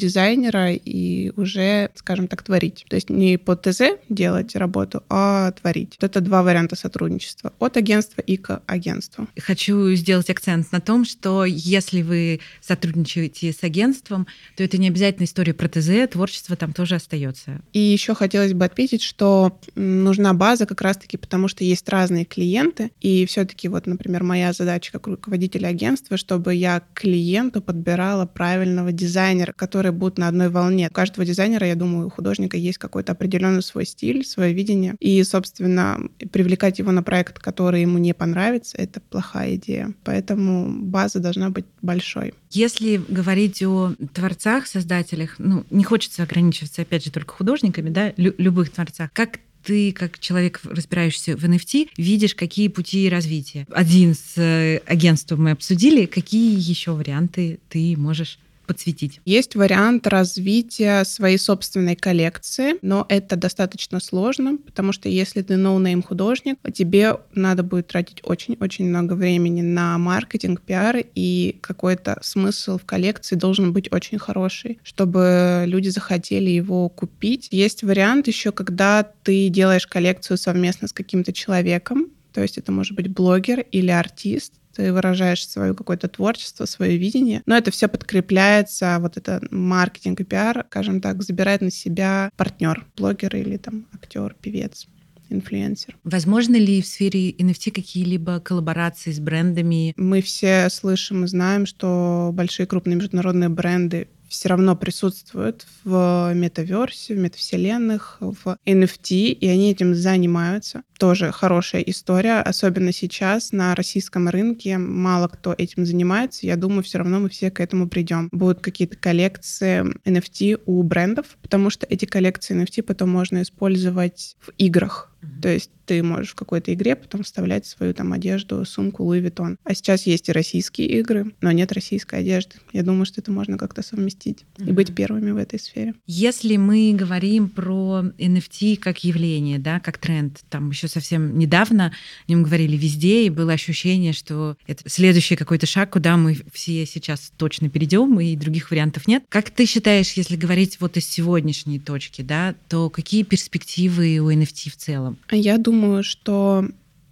дизайнера 0.50 0.74
и 0.74 1.32
уже, 1.36 1.90
скажем 1.96 2.28
так, 2.28 2.44
творить. 2.44 2.86
То 2.90 2.96
есть 2.96 3.10
не 3.10 3.38
по 3.38 3.56
ТЗ 3.56 3.82
делать 4.10 4.56
работу, 4.56 5.04
а 5.10 5.52
творить. 5.52 5.98
Вот 6.02 6.10
это 6.10 6.22
два 6.22 6.44
варианта 6.44 6.76
сотрудничества. 6.76 7.54
От 7.60 7.78
агентства 7.78 8.22
и 8.22 8.38
к 8.38 8.62
агентству. 8.66 9.28
Хочу 9.40 9.94
сделать 9.96 10.30
акцент 10.30 10.72
на 10.72 10.82
том, 10.82 11.06
что 11.06 11.46
если 11.46 12.02
вы 12.02 12.40
сотрудничаете 12.62 13.54
с 13.54 13.64
агентством, 13.64 14.28
то 14.56 14.64
это 14.64 14.78
не 14.78 14.88
обязательно 14.88 15.26
история 15.26 15.54
про 15.54 15.68
ТЗ, 15.68 16.10
творчество 16.12 16.56
там 16.56 16.74
тоже 16.74 16.96
остается. 16.96 17.62
И 17.74 17.80
еще 17.80 18.16
хотелось 18.16 18.54
бы 18.54 18.66
отметить, 18.66 19.02
что 19.02 19.60
нужна 19.76 20.34
база 20.34 20.66
как 20.66 20.82
раз-таки 20.82 21.18
потому, 21.18 21.48
что 21.48 21.64
есть 21.64 21.88
разные 21.90 22.26
клиенты, 22.26 22.92
и 23.02 23.26
все-таки 23.26 23.68
вот, 23.68 23.88
например, 23.88 24.24
моя 24.24 24.54
задача 24.54 24.92
как 24.92 25.08
руководителя 25.08 25.68
агентства, 25.68 26.18
чтобы 26.18 26.56
я 26.56 26.82
клиенту 26.94 27.62
подбирала 27.62 28.26
правильного 28.26 28.92
дизайнера, 28.92 29.54
который 29.54 29.92
будет 29.92 30.18
на 30.18 30.32
одной 30.40 30.50
волне. 30.50 30.88
У 30.90 30.94
каждого 30.94 31.26
дизайнера, 31.26 31.68
я 31.68 31.76
думаю, 31.76 32.08
у 32.08 32.10
художника 32.10 32.58
есть 32.58 32.78
какой-то 32.78 33.12
определенный 33.12 33.62
свой 33.62 33.86
стиль, 33.86 34.26
свое 34.26 34.54
видение, 34.54 34.96
и, 35.00 35.24
собственно, 35.24 36.00
привлекать 36.32 36.80
его 36.80 36.92
на 36.92 37.04
проект, 37.04 37.40
который 37.40 37.82
ему 37.82 37.98
не 37.98 38.14
понравится, 38.14 38.78
это 38.78 39.02
плохая 39.02 39.56
идея. 39.56 39.94
Поэтому 40.04 40.70
база 40.70 41.20
должна 41.20 41.50
быть 41.50 41.66
большой. 41.82 42.34
Если 42.52 43.02
говорить 43.08 43.62
о 43.64 43.94
творцах, 44.14 44.68
создателях, 44.68 45.36
ну, 45.38 45.66
не 45.70 45.84
хочется 45.84 46.24
ограничиваться, 46.24 46.82
опять 46.82 47.04
же, 47.04 47.12
только 47.12 47.34
художниками, 47.34 47.90
да, 47.90 48.14
лю- 48.18 48.36
любых 48.38 48.72
творцах. 48.72 49.12
Как 49.14 49.40
ты, 49.64 49.92
как 49.92 50.20
человек, 50.20 50.62
разбирающийся 50.64 51.36
в 51.36 51.44
NFT, 51.44 51.90
видишь, 51.98 52.34
какие 52.34 52.70
пути 52.70 53.10
развития? 53.10 53.68
Один 53.72 54.16
с 54.16 54.38
э, 54.38 54.80
агентством 54.86 55.44
мы 55.44 55.52
обсудили. 55.52 56.06
Какие 56.06 56.58
еще 56.58 56.92
варианты 56.94 57.60
ты 57.70 57.96
можешь 57.98 58.40
подсветить? 58.70 59.20
Есть 59.26 59.56
вариант 59.56 60.06
развития 60.06 61.04
своей 61.04 61.40
собственной 61.40 61.96
коллекции, 61.96 62.76
но 62.84 63.04
это 63.10 63.36
достаточно 63.36 64.00
сложно, 64.00 64.58
потому 64.58 64.92
что 64.92 65.10
если 65.10 65.42
ты 65.42 65.58
no 65.58 65.73
name 65.73 66.04
художник, 66.04 66.60
тебе 66.72 67.16
надо 67.34 67.64
будет 67.64 67.88
тратить 67.88 68.20
очень-очень 68.24 68.88
много 68.88 69.14
времени 69.14 69.62
на 69.62 69.98
маркетинг, 69.98 70.62
пиар, 70.62 70.98
и 71.16 71.58
какой-то 71.62 72.20
смысл 72.22 72.78
в 72.78 72.86
коллекции 72.86 73.36
должен 73.36 73.74
быть 73.74 73.92
очень 73.92 74.20
хороший, 74.20 74.80
чтобы 74.84 75.64
люди 75.66 75.90
захотели 75.90 76.52
его 76.52 76.90
купить. 76.90 77.48
Есть 77.50 77.82
вариант 77.82 78.28
еще, 78.28 78.52
когда 78.52 79.02
ты 79.24 79.50
делаешь 79.50 79.88
коллекцию 79.88 80.38
совместно 80.38 80.88
с 80.88 80.94
каким-то 80.94 81.34
человеком, 81.34 82.12
то 82.34 82.42
есть 82.42 82.60
это 82.60 82.72
может 82.72 82.94
быть 82.96 83.08
блогер 83.08 83.62
или 83.72 83.90
артист, 83.90 84.54
ты 84.76 84.94
выражаешь 84.94 85.48
свое 85.48 85.74
какое-то 85.74 86.08
творчество, 86.08 86.66
свое 86.66 86.98
видение, 86.98 87.42
но 87.46 87.58
это 87.58 87.72
все 87.72 87.88
подкрепляется, 87.88 88.98
вот 89.00 89.18
это 89.18 89.42
маркетинг 89.52 90.22
и 90.22 90.24
пиар, 90.24 90.66
скажем 90.70 91.02
так, 91.02 91.22
забирает 91.24 91.62
на 91.62 91.72
себя 91.72 92.32
партнер, 92.38 92.86
блогер 92.96 93.36
или 93.36 93.58
там 93.58 93.88
актер, 93.94 94.36
певец 94.42 94.88
инфлюенсер. 95.30 95.98
Возможно 96.04 96.56
ли 96.56 96.82
в 96.82 96.88
сфере 96.88 97.32
NFT 97.32 97.72
какие-либо 97.72 98.40
коллаборации 98.40 99.12
с 99.12 99.20
брендами? 99.20 99.94
Мы 99.96 100.22
все 100.22 100.70
слышим 100.70 101.24
и 101.24 101.28
знаем, 101.28 101.66
что 101.66 102.32
большие 102.34 102.66
крупные 102.66 102.96
международные 102.96 103.50
бренды 103.50 104.08
все 104.30 104.50
равно 104.50 104.76
присутствуют 104.76 105.66
в 105.84 106.32
метаверсе, 106.34 107.16
в 107.16 107.18
метавселенных, 107.18 108.18
в 108.20 108.58
NFT, 108.66 109.32
и 109.32 109.48
они 109.48 109.72
этим 109.72 109.96
занимаются. 109.96 110.84
Тоже 110.98 111.32
хорошая 111.32 111.82
история, 111.82 112.42
особенно 112.42 112.92
сейчас 112.92 113.52
на 113.52 113.74
российском 113.76 114.30
рынке 114.30 114.78
мало 114.78 115.28
кто 115.28 115.56
этим 115.58 115.86
занимается. 115.86 116.46
Я 116.46 116.56
думаю, 116.56 116.84
все 116.84 117.00
равно 117.00 117.20
мы 117.20 117.30
все 117.30 117.52
к 117.52 117.60
этому 117.60 117.90
придем. 117.90 118.30
Будут 118.32 118.62
какие-то 118.62 118.98
коллекции 118.98 119.84
NFT 120.06 120.62
у 120.66 120.84
брендов, 120.84 121.38
потому 121.42 121.70
что 121.70 121.86
эти 121.90 122.06
коллекции 122.06 122.62
NFT 122.62 122.84
потом 122.84 123.10
можно 123.10 123.42
использовать 123.42 124.36
в 124.40 124.52
играх. 124.58 125.12
Mm-hmm. 125.22 125.42
То 125.42 125.50
есть 125.50 125.72
ты 125.86 126.04
можешь 126.04 126.32
в 126.32 126.36
какой-то 126.36 126.74
игре 126.74 126.96
потом 126.96 127.24
вставлять 127.24 127.66
свою 127.66 127.94
там 127.94 128.14
одежду, 128.14 128.64
сумку 128.64 129.04
Louis 129.04 129.24
Vuitton. 129.24 129.56
А 129.64 129.74
сейчас 129.74 130.06
есть 130.06 130.30
и 130.30 130.32
российские 130.32 130.88
игры, 131.00 131.34
но 131.42 131.52
нет 131.52 131.72
российской 131.72 132.20
одежды. 132.20 132.58
Я 132.74 132.84
думаю, 132.84 133.06
что 133.06 133.22
это 133.22 133.32
можно 133.32 133.58
как-то 133.58 133.82
совместить 133.82 134.46
mm-hmm. 134.58 134.70
и 134.70 134.72
быть 134.72 134.94
первыми 134.94 135.32
в 135.32 135.38
этой 135.38 135.60
сфере. 135.60 135.96
Если 136.06 136.58
мы 136.58 136.94
говорим 136.94 137.50
про 137.50 138.04
NFT 138.18 138.78
как 138.78 139.04
явление, 139.04 139.58
да, 139.58 139.80
как 139.80 139.98
тренд, 139.98 140.40
там 140.50 140.70
еще 140.70 140.88
совсем 140.88 141.38
недавно 141.38 141.88
о 142.28 142.32
нем 142.32 142.44
говорили 142.44 142.78
везде, 142.78 143.26
и 143.26 143.30
было 143.30 143.54
ощущение, 143.54 144.14
что 144.14 144.58
это 144.68 144.88
следующий 144.88 145.36
какой-то 145.36 145.66
шаг, 145.66 145.90
куда 145.90 146.18
мы 146.18 146.38
все 146.54 146.86
сейчас 146.86 147.32
точно 147.38 147.70
перейдем, 147.70 148.20
и 148.20 148.36
других 148.36 148.70
вариантов 148.70 149.08
нет. 149.08 149.24
Как 149.30 149.50
ты 149.50 149.66
считаешь, 149.66 150.14
если 150.14 150.36
говорить 150.36 150.80
вот 150.80 150.98
из 150.98 151.08
сегодняшней 151.10 151.80
точки, 151.80 152.22
да, 152.22 152.54
то 152.68 152.90
какие 152.90 153.24
перспективы 153.24 154.20
у 154.20 154.32
NFT 154.32 154.70
в 154.70 154.76
целом? 154.76 155.09
Я 155.32 155.58
думаю, 155.58 156.04
что 156.04 156.66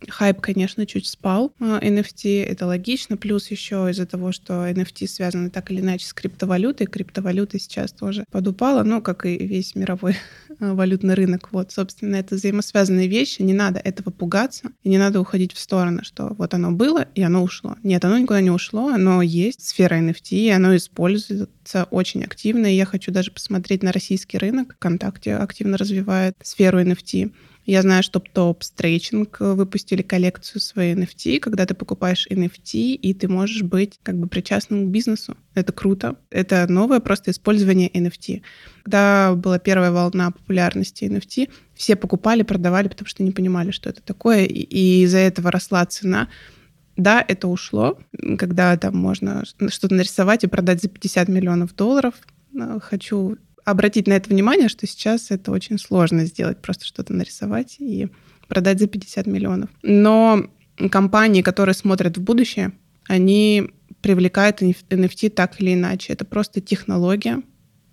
Хайп, 0.07 0.41
конечно, 0.41 0.85
чуть 0.85 1.07
спал. 1.07 1.53
NFT— 1.59 2.43
это 2.45 2.67
логично. 2.67 3.17
Плюс 3.17 3.49
еще 3.49 3.87
из-за 3.89 4.05
того, 4.05 4.31
что 4.31 4.67
NFT 4.67 5.07
связаны 5.07 5.49
так 5.49 5.71
или 5.71 5.81
иначе 5.81 6.05
с 6.05 6.13
криптовалютой. 6.13 6.87
Криптовалюта 6.87 7.59
сейчас 7.59 7.91
тоже 7.91 8.23
подупала, 8.31 8.83
ну, 8.83 9.01
как 9.01 9.25
и 9.25 9.37
весь 9.37 9.75
мировой 9.75 10.15
валютный 10.59 11.13
рынок. 11.13 11.49
Вот, 11.51 11.71
собственно, 11.71 12.15
это 12.15 12.35
взаимосвязанные 12.35 13.07
вещи. 13.07 13.41
Не 13.41 13.53
надо 13.53 13.79
этого 13.79 14.11
пугаться, 14.11 14.71
и 14.83 14.89
не 14.89 14.97
надо 14.97 15.19
уходить 15.19 15.53
в 15.53 15.59
сторону, 15.59 16.03
что 16.03 16.33
вот 16.37 16.53
оно 16.53 16.71
было, 16.71 17.07
и 17.15 17.21
оно 17.21 17.43
ушло. 17.43 17.75
Нет, 17.83 18.03
оно 18.05 18.17
никуда 18.17 18.41
не 18.41 18.51
ушло, 18.51 18.89
оно 18.89 19.21
есть, 19.21 19.67
сфера 19.67 19.95
NFT, 19.95 20.31
и 20.31 20.49
оно 20.49 20.75
используется 20.75 21.87
очень 21.91 22.23
активно. 22.23 22.67
И 22.67 22.75
я 22.75 22.85
хочу 22.85 23.11
даже 23.11 23.31
посмотреть 23.31 23.83
на 23.83 23.91
российский 23.91 24.37
рынок. 24.37 24.75
ВКонтакте 24.75 25.35
активно 25.35 25.77
развивает 25.77 26.35
сферу 26.41 26.81
NFT. 26.81 27.31
Я 27.67 27.81
знаю, 27.81 28.01
что 28.01 28.23
Top 28.33 28.61
Stretching 28.61 29.27
выпустили 29.39 30.01
коллекцию 30.01 30.61
своей 30.61 30.95
NFT, 30.95 31.39
когда 31.41 31.65
ты 31.65 31.73
покупаешь 31.73 32.25
NFT, 32.31 32.93
и 32.93 33.13
ты 33.13 33.27
можешь 33.27 33.61
быть 33.61 33.99
как 34.03 34.17
бы 34.17 34.27
причастным 34.27 34.87
к 34.87 34.89
бизнесу. 34.89 35.35
Это 35.57 35.73
круто. 35.73 36.17
Это 36.29 36.71
новое 36.71 36.99
просто 36.99 37.31
использование 37.31 37.89
NFT. 37.89 38.43
Когда 38.83 39.33
была 39.33 39.57
первая 39.57 39.91
волна 39.91 40.29
популярности 40.29 41.05
NFT, 41.05 41.49
все 41.73 41.95
покупали, 41.95 42.43
продавали, 42.43 42.87
потому 42.87 43.07
что 43.07 43.23
не 43.23 43.31
понимали, 43.31 43.71
что 43.71 43.89
это 43.89 44.01
такое, 44.03 44.45
и 44.45 45.03
из-за 45.03 45.17
этого 45.17 45.49
росла 45.49 45.83
цена. 45.87 46.27
Да, 46.95 47.25
это 47.27 47.47
ушло, 47.47 47.99
когда 48.37 48.77
там 48.77 48.97
можно 48.97 49.43
что-то 49.45 49.95
нарисовать 49.95 50.43
и 50.43 50.47
продать 50.47 50.81
за 50.81 50.89
50 50.89 51.27
миллионов 51.27 51.75
долларов. 51.75 52.13
Хочу 52.81 53.37
обратить 53.65 54.07
на 54.07 54.13
это 54.13 54.29
внимание, 54.29 54.69
что 54.69 54.85
сейчас 54.85 55.31
это 55.31 55.51
очень 55.51 55.79
сложно 55.79 56.25
сделать, 56.25 56.61
просто 56.61 56.85
что-то 56.85 57.13
нарисовать 57.13 57.77
и 57.79 58.09
продать 58.47 58.79
за 58.79 58.87
50 58.87 59.25
миллионов. 59.25 59.69
Но 59.81 60.49
компании, 60.91 61.41
которые 61.41 61.73
смотрят 61.73 62.17
в 62.17 62.21
будущее, 62.21 62.73
они 63.07 63.71
привлекают 64.07 64.61
NFT 64.61 65.29
так 65.31 65.59
или 65.59 65.73
иначе. 65.73 66.13
Это 66.13 66.23
просто 66.23 66.61
технология 66.61 67.41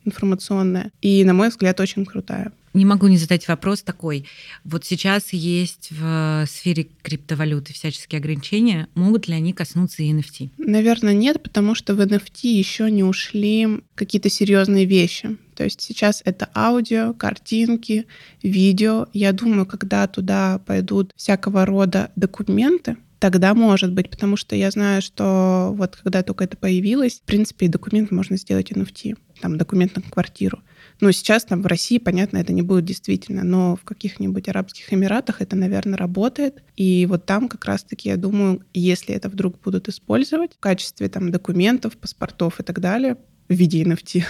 информационная. 0.04 0.92
И, 1.00 1.25
на 1.25 1.35
мой 1.35 1.49
взгляд, 1.49 1.80
очень 1.80 2.04
крутая. 2.04 2.52
Не 2.73 2.85
могу 2.85 3.09
не 3.09 3.16
задать 3.16 3.49
вопрос 3.49 3.83
такой. 3.83 4.26
Вот 4.62 4.85
сейчас 4.85 5.33
есть 5.33 5.88
в 5.90 6.44
сфере 6.49 6.87
криптовалюты 7.02 7.73
всяческие 7.73 8.21
ограничения. 8.21 8.87
Могут 8.94 9.26
ли 9.26 9.35
они 9.35 9.52
коснуться 9.52 10.04
и 10.04 10.12
NFT? 10.12 10.50
Наверное, 10.59 11.14
нет, 11.14 11.42
потому 11.42 11.75
что 11.75 11.94
в 11.94 12.00
NFT 12.00 12.47
еще 12.49 12.90
не 12.92 13.02
ушли 13.02 13.80
какие-то 13.97 14.30
серьезные 14.30 14.85
вещи. 14.85 15.37
То 15.56 15.64
есть 15.64 15.80
сейчас 15.80 16.23
это 16.25 16.49
аудио, 16.54 17.12
картинки, 17.14 18.06
видео. 18.42 19.06
Я 19.12 19.33
думаю, 19.33 19.66
когда 19.66 20.06
туда 20.06 20.61
пойдут 20.61 21.12
всякого 21.16 21.66
рода 21.66 22.12
документы, 22.14 22.99
тогда 23.25 23.54
может 23.54 23.90
быть, 23.90 24.11
потому 24.11 24.37
что 24.37 24.54
я 24.54 24.71
знаю, 24.71 25.00
что 25.00 25.73
вот 25.78 25.97
когда 25.97 26.23
только 26.23 26.45
это 26.45 26.59
появилось, 26.59 27.21
в 27.21 27.23
принципе, 27.23 27.69
документ 27.69 28.11
можно 28.11 28.37
сделать 28.37 28.71
NFT, 28.71 29.16
там 29.40 29.57
документ 29.57 29.97
на 29.97 30.02
квартиру. 30.02 30.61
Ну, 31.00 31.11
сейчас 31.11 31.47
там 31.47 31.62
в 31.62 31.66
России, 31.66 31.97
понятно, 31.97 32.37
это 32.37 32.52
не 32.52 32.61
будет 32.61 32.85
действительно, 32.85 33.43
но 33.43 33.76
в 33.76 33.85
каких-нибудь 33.85 34.47
Арабских 34.50 34.93
Эмиратах 34.93 35.40
это, 35.40 35.57
наверное, 35.57 35.97
работает. 35.97 36.62
И 36.76 37.07
вот 37.07 37.25
там 37.25 37.49
как 37.49 37.64
раз-таки, 37.64 38.11
я 38.11 38.19
думаю, 38.19 38.62
если 38.75 39.14
это 39.14 39.31
вдруг 39.31 39.59
будут 39.62 39.88
использовать 39.88 40.52
в 40.52 40.61
качестве 40.61 41.09
там 41.09 41.31
документов, 41.31 41.97
паспортов 41.97 42.61
и 42.61 42.62
так 42.62 42.78
далее, 42.81 43.16
в 43.48 43.54
виде 43.54 43.82
NFT, 43.82 44.24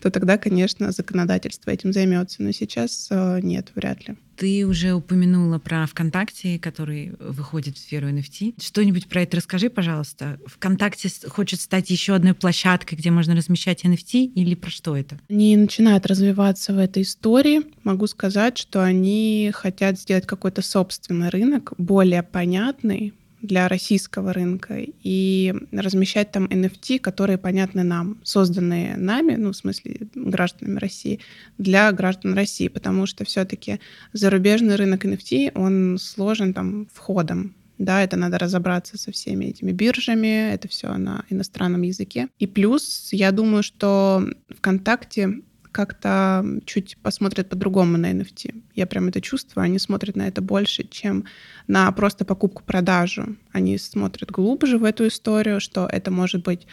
то 0.00 0.10
тогда, 0.10 0.38
конечно, 0.38 0.90
законодательство 0.92 1.70
этим 1.70 1.92
займется. 1.92 2.42
Но 2.42 2.52
сейчас 2.52 3.08
э, 3.10 3.40
нет, 3.42 3.72
вряд 3.74 4.08
ли. 4.08 4.16
Ты 4.36 4.66
уже 4.66 4.92
упомянула 4.92 5.58
про 5.58 5.86
ВКонтакте, 5.86 6.58
который 6.58 7.12
выходит 7.18 7.76
в 7.76 7.80
сферу 7.80 8.08
NFT. 8.08 8.62
Что-нибудь 8.62 9.08
про 9.08 9.22
это 9.22 9.38
расскажи, 9.38 9.70
пожалуйста. 9.70 10.38
ВКонтакте 10.46 11.08
хочет 11.28 11.60
стать 11.60 11.88
еще 11.88 12.14
одной 12.14 12.34
площадкой, 12.34 12.96
где 12.96 13.10
можно 13.10 13.34
размещать 13.34 13.84
NFT, 13.84 14.24
или 14.34 14.54
про 14.54 14.70
что 14.70 14.96
это? 14.96 15.18
Они 15.30 15.56
начинают 15.56 16.06
развиваться 16.06 16.74
в 16.74 16.78
этой 16.78 17.02
истории. 17.02 17.62
Могу 17.82 18.06
сказать, 18.06 18.58
что 18.58 18.82
они 18.82 19.50
хотят 19.54 19.98
сделать 19.98 20.26
какой-то 20.26 20.60
собственный 20.60 21.30
рынок, 21.30 21.72
более 21.78 22.22
понятный, 22.22 23.14
для 23.42 23.68
российского 23.68 24.32
рынка 24.32 24.76
и 24.78 25.54
размещать 25.72 26.30
там 26.32 26.46
NFT, 26.46 26.98
которые 26.98 27.38
понятны 27.38 27.82
нам, 27.82 28.18
созданные 28.24 28.96
нами, 28.96 29.36
ну, 29.36 29.52
в 29.52 29.56
смысле, 29.56 30.08
гражданами 30.14 30.78
России, 30.78 31.20
для 31.58 31.92
граждан 31.92 32.34
России, 32.34 32.68
потому 32.68 33.06
что 33.06 33.24
все-таки 33.24 33.80
зарубежный 34.12 34.76
рынок 34.76 35.04
NFT, 35.04 35.52
он 35.54 35.98
сложен 35.98 36.54
там 36.54 36.88
входом 36.92 37.54
да, 37.78 38.02
это 38.02 38.16
надо 38.16 38.38
разобраться 38.38 38.96
со 38.96 39.12
всеми 39.12 39.46
этими 39.46 39.72
биржами, 39.72 40.52
это 40.52 40.68
все 40.68 40.94
на 40.96 41.24
иностранном 41.28 41.82
языке. 41.82 42.28
И 42.38 42.46
плюс, 42.46 43.10
я 43.12 43.32
думаю, 43.32 43.62
что 43.62 44.26
ВКонтакте 44.48 45.42
как-то 45.76 46.42
чуть 46.64 46.96
посмотрят 47.02 47.50
по-другому 47.50 47.98
на 47.98 48.10
NFT. 48.10 48.62
Я 48.74 48.86
прям 48.86 49.08
это 49.08 49.20
чувствую. 49.20 49.64
Они 49.64 49.78
смотрят 49.78 50.16
на 50.16 50.26
это 50.26 50.40
больше, 50.40 50.84
чем 50.84 51.24
на 51.66 51.92
просто 51.92 52.24
покупку-продажу. 52.24 53.36
Они 53.52 53.76
смотрят 53.76 54.30
глубже 54.30 54.78
в 54.78 54.84
эту 54.84 55.06
историю, 55.06 55.60
что 55.60 55.86
это 55.86 56.10
может 56.10 56.42
быть 56.42 56.66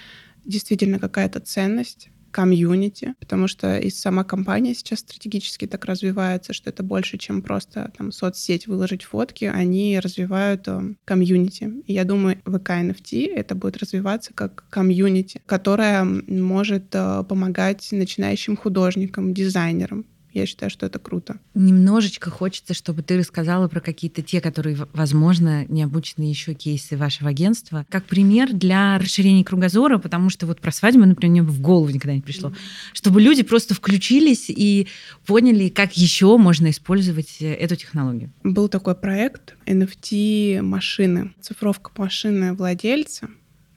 действительно 0.46 1.00
какая-то 1.00 1.42
ценность, 1.42 2.12
комьюнити, 2.34 3.14
потому 3.20 3.48
что 3.48 3.78
и 3.78 3.90
сама 3.90 4.24
компания 4.24 4.74
сейчас 4.74 5.00
стратегически 5.00 5.68
так 5.68 5.86
развивается, 5.86 6.52
что 6.52 6.70
это 6.70 6.84
больше, 6.84 7.18
чем 7.18 7.42
просто 7.42 7.92
там 7.98 8.12
соцсеть 8.12 8.68
выложить 8.68 9.04
фотки, 9.04 9.46
они 9.46 10.00
развивают 10.00 10.68
э, 10.68 10.96
комьюнити. 11.06 11.72
И 11.86 11.94
я 11.94 12.04
думаю, 12.04 12.38
ВК 12.46 12.72
NFT 12.72 13.28
это 13.34 13.56
будет 13.56 13.78
развиваться 13.78 14.34
как 14.34 14.66
комьюнити, 14.70 15.42
которая 15.46 16.04
может 16.04 16.88
э, 16.94 17.24
помогать 17.30 17.88
начинающим 17.92 18.58
художникам, 18.58 19.34
дизайнерам, 19.34 20.06
я 20.34 20.46
считаю, 20.46 20.70
что 20.70 20.86
это 20.86 21.00
круто. 21.00 21.40
Немножечко 21.54 22.30
хочется, 22.30 22.74
чтобы 22.74 23.04
ты 23.04 23.18
рассказала 23.18 23.68
про 23.68 23.80
какие-то 23.80 24.22
те, 24.22 24.42
которые, 24.42 24.78
возможно, 24.94 25.66
не 25.66 25.84
обучены 25.84 26.24
еще 26.24 26.54
кейсы 26.54 26.98
вашего 26.98 27.30
агентства, 27.30 27.86
как 27.90 28.06
пример 28.06 28.52
для 28.54 28.98
расширения 28.98 29.44
кругозора, 29.44 29.98
потому 29.98 30.30
что 30.30 30.46
вот 30.46 30.60
про 30.60 30.72
свадьбу, 30.72 31.06
например, 31.06 31.44
в 31.44 31.62
голову 31.62 31.90
никогда 31.90 32.16
не 32.16 32.22
пришло, 32.22 32.50
mm-hmm. 32.50 32.94
чтобы 32.94 33.22
люди 33.22 33.44
просто 33.44 33.74
включились 33.74 34.46
и 34.50 34.88
поняли, 35.26 35.70
как 35.70 35.96
еще 35.98 36.38
можно 36.38 36.70
использовать 36.70 37.38
э, 37.42 37.54
эту 37.54 37.76
технологию. 37.76 38.32
Был 38.44 38.68
такой 38.68 38.96
проект 38.96 39.56
NFT 39.66 40.62
машины, 40.62 41.34
цифровка 41.42 41.92
машины 41.96 42.54
владельца. 42.54 43.30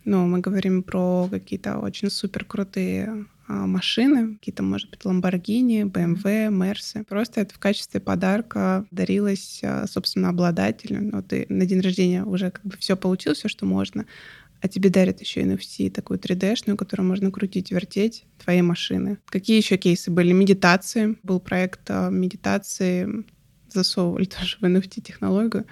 Ну, 0.07 0.25
мы 0.25 0.39
говорим 0.39 0.85
про 0.85 1.27
какие-то 1.29 1.79
очень 1.79 2.11
супер 2.11 2.45
крутые 2.45 3.27
а, 3.49 3.67
машины, 3.67 4.37
какие-то, 4.37 4.63
может 4.63 4.89
быть, 4.89 5.01
Lamborghini, 5.01 5.83
BMW, 5.83 6.49
Mercy. 6.49 7.03
Просто 7.03 7.41
это 7.41 7.53
в 7.53 7.59
качестве 7.59 7.99
подарка 7.99 8.87
дарилось, 8.93 9.61
а, 9.65 9.85
собственно, 9.89 10.29
обладателю. 10.29 11.03
Но 11.03 11.23
ты 11.23 11.47
на 11.49 11.67
день 11.67 11.81
рождения 11.81 12.23
уже 12.23 12.53
как 12.53 12.65
бы 12.65 12.77
все 12.77 12.97
получил, 12.97 13.35
все, 13.35 13.49
что 13.49 13.67
можно, 13.67 14.07
а 14.61 14.69
тебе 14.69 14.91
дарят 14.91 15.21
еще 15.21 15.43
NFC, 15.43 15.91
такую 15.91 16.21
3D-шную, 16.21 16.77
которую 16.77 17.09
можно 17.09 17.33
крутить, 17.33 17.73
вертеть, 17.73 18.27
твоей 18.39 18.63
машины. 18.63 19.19
Какие 19.27 19.57
еще 19.57 19.77
кейсы 19.77 20.13
были? 20.13 20.31
Медитации. 20.33 21.19
Был 21.25 21.41
проект 21.41 21.81
а, 21.89 22.11
медитации 22.11 23.25
засовывали 23.71 24.25
тоже 24.41 24.57
в 24.61 24.65
NFT-технологию, 24.65 25.67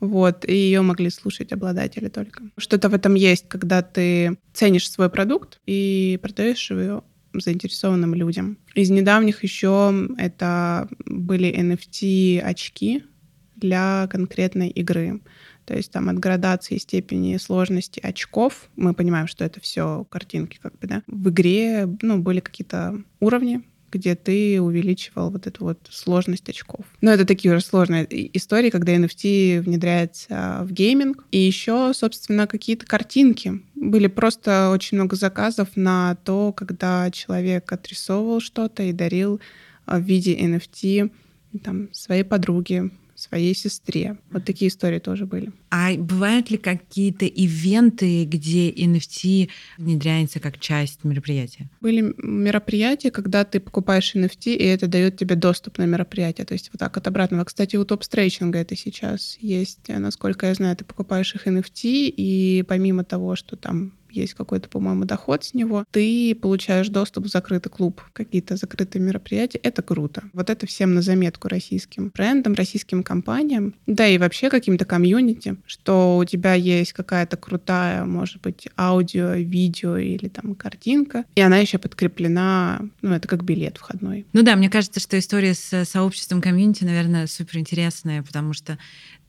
вот, 0.00 0.44
и 0.44 0.52
ее 0.52 0.82
могли 0.82 1.10
слушать 1.10 1.52
обладатели 1.52 2.08
только. 2.08 2.42
Что-то 2.56 2.88
в 2.88 2.94
этом 2.94 3.14
есть, 3.14 3.48
когда 3.48 3.82
ты 3.82 4.38
ценишь 4.52 4.90
свой 4.90 5.10
продукт 5.10 5.60
и 5.66 6.18
продаешь 6.22 6.70
его 6.70 7.04
заинтересованным 7.34 8.14
людям. 8.14 8.58
Из 8.74 8.90
недавних 8.90 9.42
еще 9.42 10.08
это 10.16 10.88
были 11.04 11.52
NFT 11.52 12.40
очки 12.40 13.04
для 13.56 14.06
конкретной 14.10 14.68
игры. 14.70 15.20
То 15.64 15.76
есть 15.76 15.92
там 15.92 16.08
от 16.08 16.18
градации 16.18 16.78
степени 16.78 17.36
сложности 17.36 18.00
очков, 18.00 18.70
мы 18.76 18.94
понимаем, 18.94 19.26
что 19.26 19.44
это 19.44 19.60
все 19.60 20.06
картинки 20.08 20.58
как 20.62 20.78
бы, 20.78 20.86
да, 20.86 21.02
в 21.06 21.28
игре, 21.28 21.86
ну, 22.00 22.18
были 22.18 22.40
какие-то 22.40 23.02
уровни, 23.20 23.62
где 23.90 24.14
ты 24.14 24.60
увеличивал 24.60 25.30
вот 25.30 25.46
эту 25.46 25.64
вот 25.64 25.78
сложность 25.90 26.48
очков. 26.48 26.84
Но 27.00 27.10
это 27.10 27.24
такие 27.24 27.54
уже 27.54 27.64
сложные 27.64 28.06
истории, 28.36 28.70
когда 28.70 28.94
NFT 28.94 29.60
внедряется 29.60 30.60
в 30.62 30.72
гейминг. 30.72 31.24
И 31.30 31.38
еще, 31.38 31.92
собственно, 31.94 32.46
какие-то 32.46 32.86
картинки. 32.86 33.60
Были 33.74 34.06
просто 34.06 34.70
очень 34.70 34.98
много 34.98 35.16
заказов 35.16 35.68
на 35.76 36.16
то, 36.24 36.52
когда 36.52 37.10
человек 37.10 37.70
отрисовывал 37.72 38.40
что-то 38.40 38.82
и 38.82 38.92
дарил 38.92 39.40
в 39.86 40.00
виде 40.00 40.36
NFT 40.38 41.10
там, 41.64 41.88
своей 41.92 42.24
подруге, 42.24 42.90
своей 43.20 43.54
сестре. 43.54 44.16
Вот 44.30 44.44
такие 44.44 44.68
истории 44.68 44.98
тоже 44.98 45.26
были. 45.26 45.52
А 45.70 45.92
бывают 45.94 46.50
ли 46.50 46.56
какие-то 46.56 47.26
ивенты, 47.26 48.24
где 48.24 48.70
NFT 48.70 49.50
внедряется 49.76 50.40
как 50.40 50.58
часть 50.58 51.04
мероприятия? 51.04 51.68
Были 51.80 52.14
мероприятия, 52.18 53.10
когда 53.10 53.44
ты 53.44 53.60
покупаешь 53.60 54.14
NFT, 54.14 54.54
и 54.54 54.64
это 54.64 54.86
дает 54.86 55.16
тебе 55.16 55.34
доступ 55.34 55.78
на 55.78 55.84
мероприятие. 55.84 56.46
То 56.46 56.54
есть 56.54 56.70
вот 56.72 56.78
так 56.78 56.96
от 56.96 57.06
обратного. 57.06 57.44
Кстати, 57.44 57.76
у 57.76 57.84
топ-стрейчинга 57.84 58.58
это 58.58 58.76
сейчас 58.76 59.36
есть. 59.40 59.88
Насколько 59.88 60.46
я 60.46 60.54
знаю, 60.54 60.76
ты 60.76 60.84
покупаешь 60.84 61.34
их 61.34 61.46
NFT, 61.46 62.12
и 62.16 62.64
помимо 62.66 63.04
того, 63.04 63.36
что 63.36 63.56
там 63.56 63.92
есть 64.10 64.34
какой-то, 64.34 64.68
по-моему, 64.68 65.04
доход 65.04 65.44
с 65.44 65.54
него, 65.54 65.84
ты 65.90 66.34
получаешь 66.34 66.88
доступ 66.88 67.24
в 67.24 67.28
закрытый 67.28 67.70
клуб, 67.70 68.02
какие-то 68.12 68.56
закрытые 68.56 69.02
мероприятия. 69.02 69.58
Это 69.58 69.82
круто. 69.82 70.24
Вот 70.32 70.50
это 70.50 70.66
всем 70.66 70.94
на 70.94 71.02
заметку 71.02 71.48
российским 71.48 72.10
брендам, 72.14 72.54
российским 72.54 73.02
компаниям, 73.02 73.74
да 73.86 74.06
и 74.06 74.18
вообще 74.18 74.50
каким-то 74.50 74.84
комьюнити, 74.84 75.56
что 75.66 76.18
у 76.18 76.24
тебя 76.24 76.54
есть 76.54 76.92
какая-то 76.92 77.36
крутая, 77.36 78.04
может 78.04 78.40
быть, 78.40 78.68
аудио, 78.76 79.32
видео 79.32 79.96
или 79.96 80.28
там 80.28 80.54
картинка, 80.54 81.24
и 81.34 81.40
она 81.40 81.58
еще 81.58 81.78
подкреплена, 81.78 82.80
ну, 83.02 83.14
это 83.14 83.28
как 83.28 83.44
билет 83.44 83.78
входной. 83.78 84.26
Ну 84.32 84.42
да, 84.42 84.56
мне 84.56 84.70
кажется, 84.70 85.00
что 85.00 85.18
история 85.18 85.54
с 85.54 85.84
сообществом 85.84 86.40
комьюнити, 86.40 86.84
наверное, 86.84 87.26
супер 87.26 87.58
интересная, 87.58 88.22
потому 88.22 88.52
что 88.52 88.78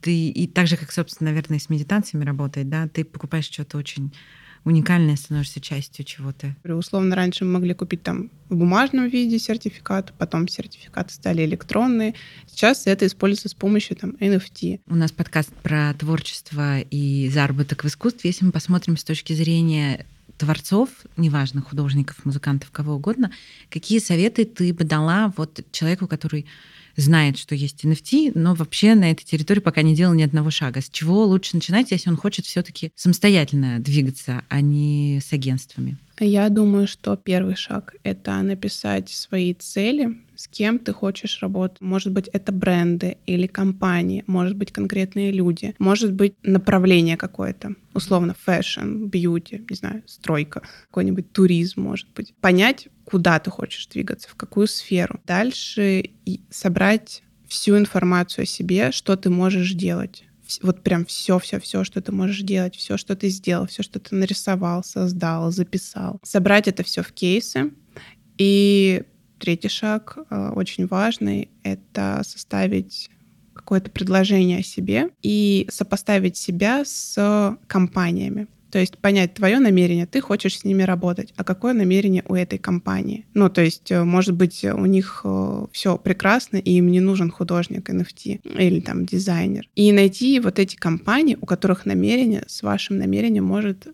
ты 0.02 0.30
и 0.30 0.48
так 0.48 0.68
же, 0.68 0.78
как, 0.78 0.92
собственно, 0.92 1.30
наверное, 1.30 1.60
с 1.60 1.70
медитациями 1.70 2.24
работает, 2.24 2.70
да, 2.70 2.88
ты 2.88 3.04
покупаешь 3.04 3.50
что-то 3.50 3.78
очень 3.78 4.14
уникальное, 4.64 5.16
становишься 5.16 5.62
частью 5.62 6.06
чего-то. 6.06 6.56
Условно, 6.64 7.16
раньше 7.16 7.46
мы 7.46 7.54
могли 7.54 7.74
купить 7.74 8.04
там 8.04 8.30
в 8.50 8.56
бумажном 8.56 9.08
виде 9.08 9.40
сертификат, 9.40 10.14
потом 10.18 10.48
сертификаты 10.48 11.14
стали 11.14 11.46
электронные. 11.46 12.16
Сейчас 12.48 12.88
это 12.88 13.06
используется 13.06 13.50
с 13.50 13.54
помощью 13.54 13.96
там 13.96 14.12
NFT. 14.20 14.82
У 14.88 14.96
нас 14.96 15.12
подкаст 15.12 15.54
про 15.64 15.94
творчество 15.94 16.80
и 16.80 17.30
заработок 17.30 17.84
в 17.84 17.88
искусстве. 17.88 18.30
Если 18.30 18.46
мы 18.46 18.52
посмотрим 18.52 18.98
с 18.98 19.04
точки 19.04 19.34
зрения 19.34 20.06
творцов, 20.38 20.90
неважно, 21.18 21.62
художников, 21.62 22.26
музыкантов, 22.26 22.72
кого 22.72 22.94
угодно, 22.94 23.32
какие 23.70 24.00
советы 24.00 24.46
ты 24.46 24.74
бы 24.74 24.86
дала 24.86 25.34
вот 25.36 25.60
человеку, 25.72 26.08
который 26.08 26.46
знает, 27.00 27.38
что 27.38 27.56
есть 27.56 27.84
NFT, 27.84 28.34
но 28.36 28.54
вообще 28.54 28.96
на 28.96 29.12
этой 29.12 29.24
территории 29.24 29.60
пока 29.60 29.82
не 29.82 29.96
делал 29.96 30.14
ни 30.14 30.24
одного 30.24 30.52
шага. 30.52 30.82
С 30.82 30.90
чего 30.90 31.26
лучше 31.26 31.56
начинать, 31.56 31.92
если 31.92 32.10
он 32.10 32.18
хочет 32.18 32.46
все-таки 32.46 32.92
самостоятельно 32.96 33.80
двигаться, 33.80 34.44
а 34.50 34.62
не 34.62 35.20
с 35.26 35.34
агентствами? 35.34 35.98
Я 36.20 36.50
думаю, 36.50 36.86
что 36.88 37.16
первый 37.16 37.56
шаг— 37.56 37.96
это 38.04 38.42
написать 38.42 39.10
свои 39.10 39.54
цели, 39.54 40.18
с 40.36 40.48
кем 40.48 40.78
ты 40.78 40.92
хочешь 40.92 41.42
работать. 41.42 41.80
Может 41.80 42.12
быть, 42.12 42.28
это 42.28 42.52
бренды 42.52 43.18
или 43.26 43.48
компании, 43.48 44.26
может 44.28 44.58
быть, 44.58 44.72
конкретные 44.72 45.32
люди, 45.32 45.76
может 45.80 46.14
быть, 46.14 46.36
направление 46.44 47.16
какое-то, 47.16 47.76
условно, 47.94 48.36
fashion, 48.38 49.06
beauty, 49.06 49.66
не 49.70 49.76
знаю, 49.76 50.04
стройка, 50.08 50.62
какой-нибудь 50.90 51.32
туризм, 51.32 51.82
может 51.82 52.10
быть. 52.14 52.34
Понять, 52.42 52.90
куда 53.06 53.40
ты 53.40 53.50
хочешь 53.50 53.88
двигаться, 53.88 54.28
в 54.28 54.36
какую 54.36 54.68
сферу. 54.68 55.22
Дальше 55.26 56.04
и 56.26 56.42
собрать 56.50 57.24
всю 57.48 57.78
информацию 57.78 58.44
о 58.44 58.46
себе, 58.46 58.92
что 58.92 59.16
ты 59.16 59.30
можешь 59.30 59.74
делать 59.74 60.26
вот 60.62 60.84
прям 60.84 61.06
все, 61.06 61.40
все, 61.40 61.60
все, 61.60 61.84
что 61.84 62.02
ты 62.02 62.12
можешь 62.12 62.42
делать, 62.42 62.76
все, 62.76 62.98
что 62.98 63.16
ты 63.16 63.30
сделал, 63.30 63.68
все, 63.68 63.84
что 63.84 64.00
ты 64.00 64.16
нарисовал, 64.16 64.84
создал, 64.84 65.52
записал. 65.52 66.20
Собрать 66.24 66.68
это 66.68 66.84
все 66.84 67.04
в 67.04 67.12
кейсы 67.12 67.72
и 68.38 69.04
Третий 69.40 69.70
шаг, 69.70 70.18
э, 70.30 70.50
очень 70.50 70.86
важный, 70.86 71.50
это 71.64 72.22
составить 72.26 73.10
какое-то 73.54 73.90
предложение 73.90 74.60
о 74.60 74.64
себе 74.64 75.10
и 75.22 75.66
сопоставить 75.72 76.36
себя 76.36 76.84
с 76.84 77.58
компаниями. 77.68 78.48
То 78.72 78.80
есть 78.80 78.98
понять 78.98 79.34
твое 79.34 79.60
намерение, 79.60 80.06
ты 80.06 80.22
хочешь 80.22 80.60
с 80.60 80.64
ними 80.64 80.84
работать, 80.84 81.34
а 81.36 81.44
какое 81.44 81.74
намерение 81.74 82.24
у 82.28 82.36
этой 82.36 82.60
компании. 82.60 83.26
Ну, 83.34 83.50
то 83.50 83.62
есть, 83.62 83.92
э, 83.92 84.04
может 84.04 84.36
быть, 84.36 84.64
у 84.64 84.86
них 84.86 85.22
э, 85.24 85.66
все 85.72 85.98
прекрасно, 85.98 86.58
и 86.58 86.72
им 86.74 86.92
не 86.92 87.00
нужен 87.00 87.32
художник 87.32 87.90
NFT 87.90 88.42
или 88.58 88.80
там 88.80 89.06
дизайнер. 89.06 89.68
И 89.76 89.92
найти 89.92 90.40
вот 90.40 90.60
эти 90.60 90.76
компании, 90.76 91.38
у 91.40 91.46
которых 91.46 91.86
намерение 91.86 92.44
с 92.48 92.62
вашим 92.64 92.98
намерением 92.98 93.46
может 93.46 93.88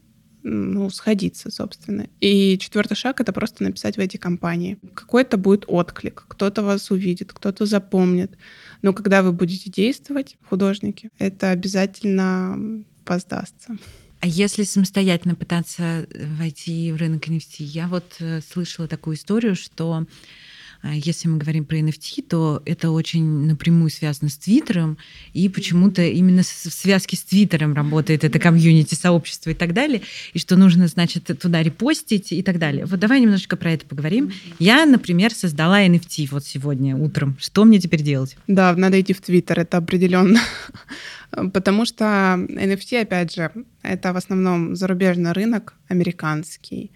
ну, 0.48 0.92
сходиться, 0.92 1.50
собственно. 1.50 2.08
И 2.22 2.58
четвертый 2.60 2.96
шаг— 2.96 3.20
это 3.22 3.34
просто 3.34 3.64
написать 3.64 3.98
в 3.98 4.00
эти 4.00 4.18
компании. 4.18 4.78
Какой-то 4.94 5.38
будет 5.38 5.66
отклик, 5.68 6.26
кто-то 6.28 6.62
вас 6.62 6.92
увидит, 6.92 7.34
кто-то 7.34 7.66
запомнит. 7.66 8.38
Но 8.84 8.94
когда 8.94 9.24
вы 9.24 9.32
будете 9.32 9.72
действовать, 9.72 10.38
художники, 10.48 11.10
это 11.18 11.50
обязательно 11.50 12.84
воздастся. 13.08 13.78
А 14.26 14.28
если 14.28 14.64
самостоятельно 14.64 15.36
пытаться 15.36 16.08
войти 16.12 16.92
в 16.92 16.96
рынок 16.96 17.28
NFT, 17.28 17.58
я 17.60 17.88
вот 17.88 18.16
э, 18.18 18.42
слышала 18.42 18.88
такую 18.88 19.18
историю, 19.18 19.56
что 19.56 20.08
если 20.84 21.28
мы 21.28 21.38
говорим 21.38 21.66
про 21.66 21.78
NFT, 21.78 22.24
то 22.28 22.62
это 22.66 22.92
очень 22.92 23.24
напрямую 23.48 23.90
связано 23.90 24.30
с 24.30 24.38
Твиттером, 24.38 24.98
и 25.34 25.50
почему-то 25.50 26.02
именно 26.04 26.44
в 26.44 26.46
связке 26.46 27.18
с 27.18 27.24
Твиттером 27.24 27.74
работает 27.74 28.24
это 28.24 28.40
комьюнити, 28.40 28.96
сообщество 28.96 29.50
и 29.50 29.54
так 29.54 29.74
далее, 29.74 30.02
и 30.34 30.40
что 30.40 30.56
нужно, 30.56 30.88
значит, 30.88 31.30
туда 31.40 31.64
репостить 31.64 32.32
и 32.32 32.42
так 32.42 32.60
далее. 32.60 32.86
Вот 32.86 33.00
давай 33.00 33.20
немножечко 33.20 33.56
про 33.56 33.72
это 33.72 33.86
поговорим. 33.86 34.32
Я, 34.60 34.86
например, 34.86 35.34
создала 35.34 35.86
NFT 35.86 36.28
вот 36.32 36.46
сегодня 36.46 36.96
утром. 36.96 37.38
Что 37.40 37.66
мне 37.66 37.80
теперь 37.80 38.02
делать? 38.02 38.38
Да, 38.48 38.76
надо 38.76 39.00
идти 39.00 39.14
в 39.14 39.22
Твиттер, 39.22 39.60
это 39.60 39.78
определенно. 39.78 40.40
Потому 41.32 41.86
что 41.86 42.06
NFT, 42.06 43.02
опять 43.02 43.34
же, 43.34 43.52
это 43.82 44.14
в 44.14 44.18
основном 44.18 44.76
зарубежный 44.76 45.32
рынок, 45.32 45.74
американский, 45.88 46.92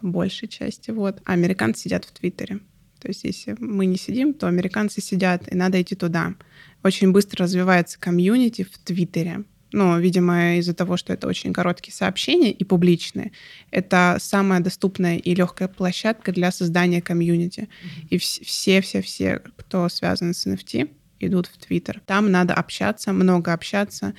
по 0.00 0.06
большей 0.06 0.48
части. 0.48 0.90
Вот. 0.90 1.20
А 1.24 1.32
американцы 1.32 1.82
сидят 1.82 2.04
в 2.04 2.12
Твиттере. 2.12 2.60
То 3.04 3.10
есть 3.10 3.24
если 3.24 3.54
мы 3.58 3.84
не 3.84 3.98
сидим, 3.98 4.32
то 4.32 4.46
американцы 4.46 5.02
сидят, 5.02 5.52
и 5.52 5.54
надо 5.54 5.80
идти 5.80 5.94
туда. 5.94 6.34
Очень 6.82 7.12
быстро 7.12 7.44
развивается 7.44 8.00
комьюнити 8.00 8.62
в 8.62 8.78
Твиттере. 8.78 9.44
Ну, 9.72 10.00
видимо, 10.00 10.56
из-за 10.56 10.72
того, 10.72 10.96
что 10.96 11.12
это 11.12 11.28
очень 11.28 11.52
короткие 11.52 11.92
сообщения 11.92 12.50
и 12.50 12.64
публичные, 12.64 13.32
это 13.70 14.16
самая 14.20 14.60
доступная 14.60 15.18
и 15.18 15.34
легкая 15.34 15.68
площадка 15.68 16.32
для 16.32 16.50
создания 16.50 17.02
комьюнити. 17.02 17.68
Mm-hmm. 17.68 18.08
И 18.08 18.16
все-все-все, 18.18 19.42
кто 19.58 19.90
связан 19.90 20.32
с 20.32 20.46
NFT, 20.46 20.88
идут 21.20 21.46
в 21.48 21.58
Твиттер. 21.58 22.00
Там 22.06 22.30
надо 22.30 22.54
общаться, 22.54 23.12
много 23.12 23.52
общаться, 23.52 24.14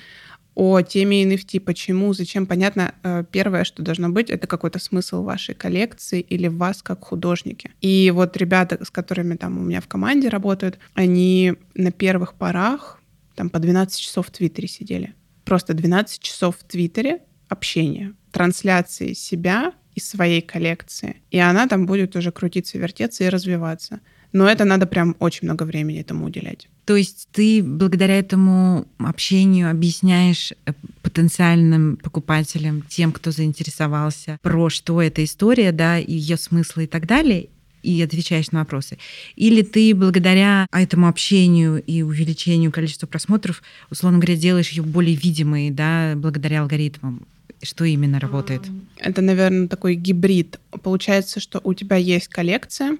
о 0.56 0.80
теме 0.80 1.22
NFT, 1.22 1.60
почему, 1.60 2.14
зачем. 2.14 2.46
Понятно, 2.46 2.94
э, 3.02 3.24
первое, 3.30 3.64
что 3.64 3.82
должно 3.82 4.08
быть, 4.08 4.30
это 4.30 4.46
какой-то 4.46 4.78
смысл 4.78 5.22
вашей 5.22 5.54
коллекции 5.54 6.20
или 6.20 6.48
вас 6.48 6.82
как 6.82 7.04
художники. 7.04 7.70
И 7.82 8.10
вот 8.10 8.36
ребята, 8.38 8.82
с 8.82 8.90
которыми 8.90 9.36
там 9.36 9.58
у 9.58 9.62
меня 9.62 9.82
в 9.82 9.86
команде 9.86 10.30
работают, 10.30 10.78
они 10.94 11.54
на 11.74 11.92
первых 11.92 12.34
порах 12.34 13.00
там 13.34 13.50
по 13.50 13.58
12 13.58 14.00
часов 14.00 14.28
в 14.28 14.30
Твиттере 14.30 14.66
сидели. 14.66 15.14
Просто 15.44 15.74
12 15.74 16.20
часов 16.22 16.56
в 16.56 16.64
Твиттере 16.64 17.20
общения, 17.48 18.14
трансляции 18.32 19.12
себя 19.12 19.74
и 19.94 20.00
своей 20.00 20.40
коллекции. 20.40 21.22
И 21.30 21.38
она 21.38 21.68
там 21.68 21.84
будет 21.84 22.16
уже 22.16 22.32
крутиться, 22.32 22.78
вертеться 22.78 23.24
и 23.24 23.28
развиваться. 23.28 24.00
Но 24.36 24.46
это 24.46 24.66
надо 24.66 24.86
прям 24.86 25.16
очень 25.18 25.46
много 25.48 25.62
времени 25.62 25.98
этому 25.98 26.26
уделять. 26.26 26.68
То 26.84 26.94
есть 26.94 27.26
ты 27.32 27.62
благодаря 27.62 28.18
этому 28.18 28.86
общению 28.98 29.70
объясняешь 29.70 30.52
э, 30.66 30.72
потенциальным 31.00 31.96
покупателям, 31.96 32.82
тем, 32.82 33.12
кто 33.12 33.30
заинтересовался, 33.30 34.38
про 34.42 34.68
что 34.68 35.00
эта 35.00 35.24
история, 35.24 35.72
да, 35.72 35.98
и 35.98 36.12
ее 36.12 36.36
смысл 36.36 36.80
и 36.80 36.86
так 36.86 37.06
далее, 37.06 37.48
и 37.82 38.02
отвечаешь 38.02 38.50
на 38.50 38.58
вопросы. 38.58 38.98
Или 39.36 39.62
ты 39.62 39.94
благодаря 39.94 40.66
этому 40.70 41.08
общению 41.08 41.82
и 41.82 42.02
увеличению 42.02 42.72
количества 42.72 43.06
просмотров, 43.06 43.62
условно 43.90 44.18
говоря, 44.18 44.36
делаешь 44.36 44.68
ее 44.68 44.82
более 44.82 45.16
видимой, 45.16 45.70
да, 45.70 46.12
благодаря 46.14 46.60
алгоритмам. 46.60 47.26
Что 47.62 47.86
именно 47.86 48.20
работает? 48.20 48.64
Это, 48.98 49.22
наверное, 49.22 49.66
такой 49.66 49.94
гибрид. 49.94 50.60
Получается, 50.82 51.40
что 51.40 51.58
у 51.64 51.72
тебя 51.72 51.96
есть 51.96 52.28
коллекция, 52.28 52.98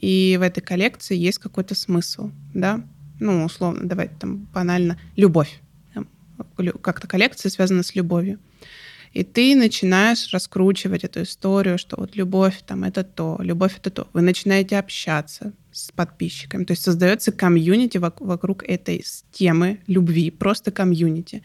и 0.00 0.36
в 0.38 0.42
этой 0.42 0.60
коллекции 0.60 1.16
есть 1.16 1.38
какой-то 1.38 1.74
смысл, 1.74 2.30
да? 2.54 2.82
Ну, 3.20 3.44
условно, 3.44 3.80
давайте 3.84 4.14
там 4.18 4.48
банально, 4.52 4.98
любовь. 5.16 5.60
Как-то 6.82 7.08
коллекция 7.08 7.50
связана 7.50 7.82
с 7.82 7.94
любовью. 7.96 8.38
И 9.12 9.24
ты 9.24 9.56
начинаешь 9.56 10.32
раскручивать 10.32 11.02
эту 11.02 11.22
историю, 11.22 11.78
что 11.78 11.96
вот 11.98 12.14
любовь 12.14 12.62
там 12.66 12.84
это 12.84 13.02
то, 13.02 13.38
любовь 13.40 13.76
это 13.78 13.90
то. 13.90 14.08
Вы 14.12 14.20
начинаете 14.20 14.78
общаться 14.78 15.52
с 15.72 15.90
подписчиками. 15.90 16.64
То 16.64 16.72
есть 16.72 16.82
создается 16.82 17.32
комьюнити 17.32 17.98
вокруг 17.98 18.62
этой 18.62 19.04
темы 19.32 19.80
любви, 19.86 20.30
просто 20.30 20.70
комьюнити. 20.70 21.42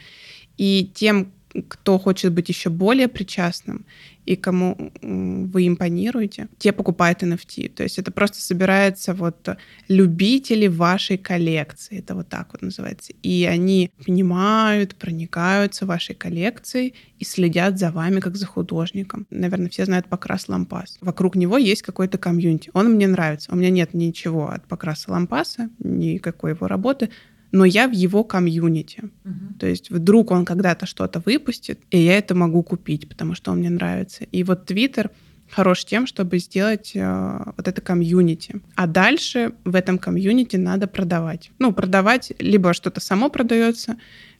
И 0.57 0.91
тем, 0.93 1.31
кто 1.61 1.99
хочет 1.99 2.33
быть 2.33 2.49
еще 2.49 2.69
более 2.69 3.07
причастным 3.07 3.85
и 4.25 4.35
кому 4.35 4.91
вы 5.01 5.67
импонируете, 5.67 6.47
те 6.57 6.71
покупают 6.71 7.23
NFT. 7.23 7.69
То 7.69 7.83
есть 7.83 7.99
это 7.99 8.11
просто 8.11 8.39
собирается 8.39 9.13
вот 9.13 9.49
любители 9.89 10.67
вашей 10.67 11.17
коллекции. 11.17 11.99
Это 11.99 12.15
вот 12.15 12.29
так 12.29 12.49
вот 12.53 12.61
называется. 12.61 13.13
И 13.21 13.43
они 13.43 13.91
понимают, 14.05 14.95
проникаются 14.95 15.85
вашей 15.85 16.15
коллекцией 16.15 16.95
и 17.19 17.25
следят 17.25 17.77
за 17.77 17.91
вами 17.91 18.21
как 18.21 18.37
за 18.37 18.45
художником. 18.45 19.27
Наверное, 19.29 19.69
все 19.69 19.85
знают 19.85 20.07
Покрас 20.07 20.47
Лампас. 20.47 20.97
Вокруг 21.01 21.35
него 21.35 21.57
есть 21.57 21.81
какой-то 21.81 22.17
комьюнити. 22.17 22.71
Он 22.73 22.93
мне 22.93 23.07
нравится. 23.07 23.51
У 23.51 23.55
меня 23.55 23.69
нет 23.69 23.93
ничего 23.93 24.49
от 24.49 24.65
Покраса 24.67 25.11
Лампаса, 25.11 25.69
никакой 25.79 26.51
его 26.51 26.67
работы, 26.67 27.09
но 27.53 27.65
я 27.65 27.87
в 27.87 27.91
его 27.91 28.23
комьюнити. 28.23 29.03
Угу. 29.23 29.59
То 29.59 29.67
есть 29.67 29.91
вдруг 29.91 30.31
он 30.31 30.43
когда-то 30.43 30.85
что-то 30.85 31.21
выпустит, 31.23 31.79
и 31.91 31.99
я 31.99 32.17
это 32.17 32.35
могу 32.35 32.63
купить, 32.63 33.07
потому 33.07 33.35
что 33.35 33.51
он 33.51 33.59
мне 33.59 33.69
нравится. 33.69 34.25
И 34.31 34.43
вот 34.43 34.65
Твиттер 34.65 35.11
хорош 35.51 35.85
тем, 35.85 36.07
чтобы 36.07 36.39
сделать 36.39 36.93
э, 36.95 37.53
вот 37.55 37.67
это 37.67 37.79
комьюнити. 37.79 38.59
А 38.75 38.87
дальше 38.87 39.53
в 39.65 39.75
этом 39.75 39.99
комьюнити 39.99 40.55
надо 40.55 40.87
продавать. 40.87 41.51
Ну, 41.59 41.71
продавать 41.71 42.33
либо 42.39 42.73
что-то 42.73 42.99
само 42.99 43.29
продается, 43.29 43.97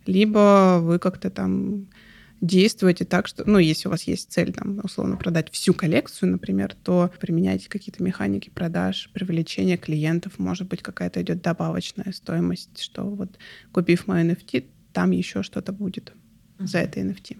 либо 0.07 0.79
вы 0.81 0.97
как-то 0.97 1.29
там 1.29 1.85
действуете 2.43 3.05
так, 3.05 3.27
что, 3.27 3.43
ну, 3.49 3.57
если 3.57 3.87
у 3.87 3.91
вас 3.91 4.03
есть 4.03 4.31
цель, 4.31 4.51
там, 4.51 4.79
условно, 4.83 5.15
продать 5.15 5.49
всю 5.51 5.73
коллекцию, 5.73 6.31
например, 6.31 6.75
то 6.83 7.09
применяйте 7.19 7.69
какие-то 7.69 8.03
механики 8.03 8.49
продаж, 8.49 9.09
привлечения 9.13 9.77
клиентов, 9.77 10.39
может 10.39 10.67
быть, 10.67 10.81
какая-то 10.81 11.21
идет 11.21 11.41
добавочная 11.41 12.11
стоимость, 12.11 12.81
что 12.81 13.03
вот 13.03 13.37
купив 13.71 14.07
мой 14.07 14.23
NFT, 14.23 14.65
там 14.91 15.11
еще 15.11 15.41
что-то 15.41 15.71
будет 15.71 16.13
за 16.59 16.79
это 16.79 16.99
NFT. 16.99 17.37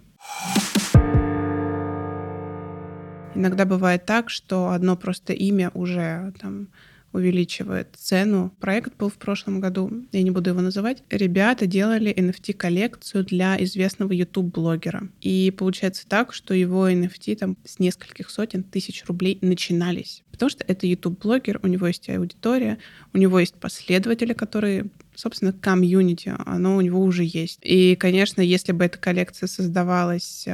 Иногда 3.36 3.66
бывает 3.66 4.06
так, 4.06 4.30
что 4.30 4.70
одно 4.70 4.96
просто 4.96 5.34
имя 5.34 5.70
уже 5.74 6.34
там 6.39 6.70
увеличивает 7.13 7.89
цену. 7.95 8.54
Проект 8.60 8.97
был 8.97 9.10
в 9.10 9.15
прошлом 9.15 9.62
году, 9.62 9.91
я 10.12 10.23
не 10.23 10.32
буду 10.32 10.49
его 10.49 10.62
называть. 10.62 11.04
Ребята 11.10 11.67
делали 11.67 12.13
NFT-коллекцию 12.13 13.23
для 13.23 13.62
известного 13.63 14.12
YouTube-блогера. 14.12 15.10
И 15.21 15.54
получается 15.58 16.08
так, 16.08 16.34
что 16.34 16.54
его 16.54 16.89
NFT 16.89 17.36
там 17.38 17.58
с 17.63 17.80
нескольких 17.80 18.30
сотен 18.30 18.63
тысяч 18.63 19.06
рублей 19.06 19.38
начинались. 19.41 20.23
Потому 20.32 20.49
что 20.49 20.65
это 20.67 20.88
YouTube-блогер, 20.88 21.60
у 21.62 21.67
него 21.67 21.88
есть 21.88 22.10
аудитория, 22.10 22.80
у 23.13 23.17
него 23.17 23.39
есть 23.39 23.56
последователи, 23.56 24.34
которые 24.34 24.88
собственно, 25.15 25.54
комьюнити, 25.54 26.34
оно 26.43 26.76
у 26.76 26.82
него 26.82 26.99
уже 26.99 27.23
есть. 27.23 27.60
И, 27.62 27.95
конечно, 27.95 28.41
если 28.41 28.71
бы 28.71 28.86
эта 28.86 28.97
коллекция 28.97 29.45
создавалась 29.45 30.47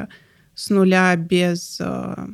с 0.54 0.70
нуля 0.70 1.16
без 1.16 1.78
э, 1.80 2.28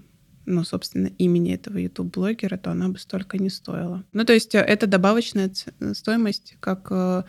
ну, 0.46 0.64
собственно, 0.64 1.08
имени 1.18 1.54
этого 1.54 1.78
YouTube-блогера, 1.78 2.58
то 2.58 2.72
она 2.72 2.90
бы 2.90 3.00
столько 3.00 3.38
не 3.38 3.50
стоила. 3.50 4.04
Ну, 4.14 4.26
то 4.26 4.34
есть 4.34 4.56
э, 4.56 4.60
это 4.60 4.88
добавочная 4.88 5.52
стоимость, 5.94 6.56
как 6.60 6.88
э, 6.92 7.24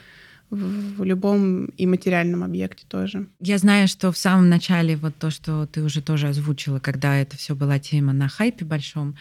в 0.50 1.02
любом 1.02 1.66
и 1.66 1.86
материальном 1.86 2.44
объекте 2.44 2.84
тоже. 2.88 3.26
Я 3.40 3.58
знаю, 3.58 3.88
что 3.88 4.12
в 4.12 4.18
самом 4.18 4.48
начале 4.48 4.96
вот 4.96 5.16
то, 5.16 5.30
что 5.30 5.66
ты 5.66 5.82
уже 5.82 6.00
тоже 6.00 6.28
озвучила, 6.28 6.78
когда 6.78 7.16
это 7.16 7.36
все 7.36 7.54
была 7.54 7.78
тема 7.78 8.12
на 8.12 8.28
хайпе 8.28 8.64
большом, 8.64 9.16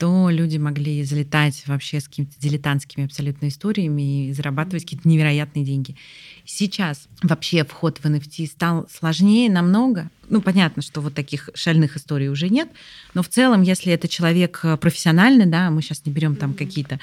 то 0.00 0.30
люди 0.30 0.56
могли 0.56 1.04
залетать 1.04 1.62
вообще 1.66 2.00
с 2.00 2.08
какими-то 2.08 2.32
дилетантскими 2.40 3.04
абсолютно 3.04 3.48
историями 3.48 4.28
и 4.28 4.32
зарабатывать 4.32 4.84
какие-то 4.84 5.06
невероятные 5.06 5.62
деньги. 5.62 5.94
Сейчас 6.46 7.06
вообще 7.22 7.66
вход 7.66 7.98
в 7.98 8.06
NFT 8.06 8.46
стал 8.46 8.88
сложнее 8.90 9.50
намного, 9.50 10.08
ну, 10.30 10.40
понятно, 10.40 10.80
что 10.80 11.02
вот 11.02 11.12
таких 11.12 11.50
шальных 11.52 11.98
историй 11.98 12.28
уже 12.28 12.48
нет, 12.48 12.70
но 13.12 13.22
в 13.22 13.28
целом, 13.28 13.60
если 13.60 13.92
это 13.92 14.08
человек 14.08 14.60
э, 14.62 14.78
профессиональный, 14.78 15.44
да, 15.44 15.70
мы 15.70 15.82
сейчас 15.82 16.06
не 16.06 16.12
берем 16.12 16.34
там 16.34 16.54
какие-то 16.54 16.98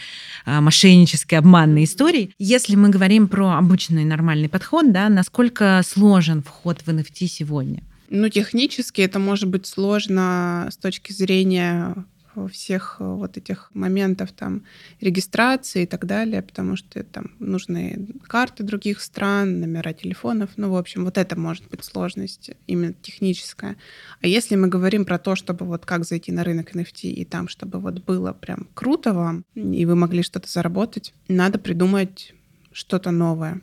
а, 0.45 0.59
мошеннические, 0.59 1.37
обманные 1.37 1.85
истории, 1.85 2.31
если 2.39 2.75
мы 2.75 2.89
говорим 2.89 3.27
про 3.27 3.59
обычный 3.59 4.05
нормальный 4.05 4.49
подход, 4.49 4.91
да, 4.91 5.07
насколько 5.09 5.83
сложен 5.85 6.41
вход 6.41 6.81
в 6.81 6.87
NFT 6.87 7.27
сегодня? 7.27 7.83
Ну, 8.09 8.27
технически 8.29 9.01
это 9.01 9.19
может 9.19 9.49
быть 9.49 9.67
сложно 9.67 10.69
с 10.71 10.77
точки 10.77 11.11
зрения 11.11 12.05
всех 12.45 12.97
э, 12.99 13.03
вот 13.03 13.37
этих 13.37 13.71
моментов 13.73 14.31
там 14.31 14.63
регистрации 15.01 15.83
и 15.83 15.85
так 15.87 16.05
далее, 16.05 16.43
потому 16.43 16.75
что 16.75 17.03
там 17.03 17.31
нужны 17.39 18.07
карты 18.27 18.63
других 18.63 19.01
стран, 19.01 19.59
номера 19.59 19.93
телефонов, 19.93 20.51
ну, 20.57 20.69
в 20.69 20.75
общем, 20.75 21.05
вот 21.05 21.17
это 21.17 21.39
может 21.39 21.67
быть 21.69 21.83
сложность 21.83 22.51
именно 22.67 22.93
техническая. 22.93 23.77
А 24.21 24.27
если 24.27 24.55
мы 24.55 24.67
говорим 24.67 25.05
про 25.05 25.17
то, 25.17 25.35
чтобы 25.35 25.65
вот 25.65 25.85
как 25.85 26.05
зайти 26.05 26.31
на 26.31 26.43
рынок 26.43 26.75
NFT 26.75 27.09
и 27.09 27.25
там, 27.25 27.47
чтобы 27.47 27.79
вот 27.79 28.03
было 28.03 28.33
прям 28.33 28.67
круто 28.75 29.13
вам, 29.13 29.43
и 29.55 29.85
вы 29.85 29.95
могли 29.95 30.21
что-то 30.21 30.49
заработать, 30.49 31.13
надо 31.27 31.57
придумать 31.57 32.33
что-то 32.71 33.09
новое 33.09 33.61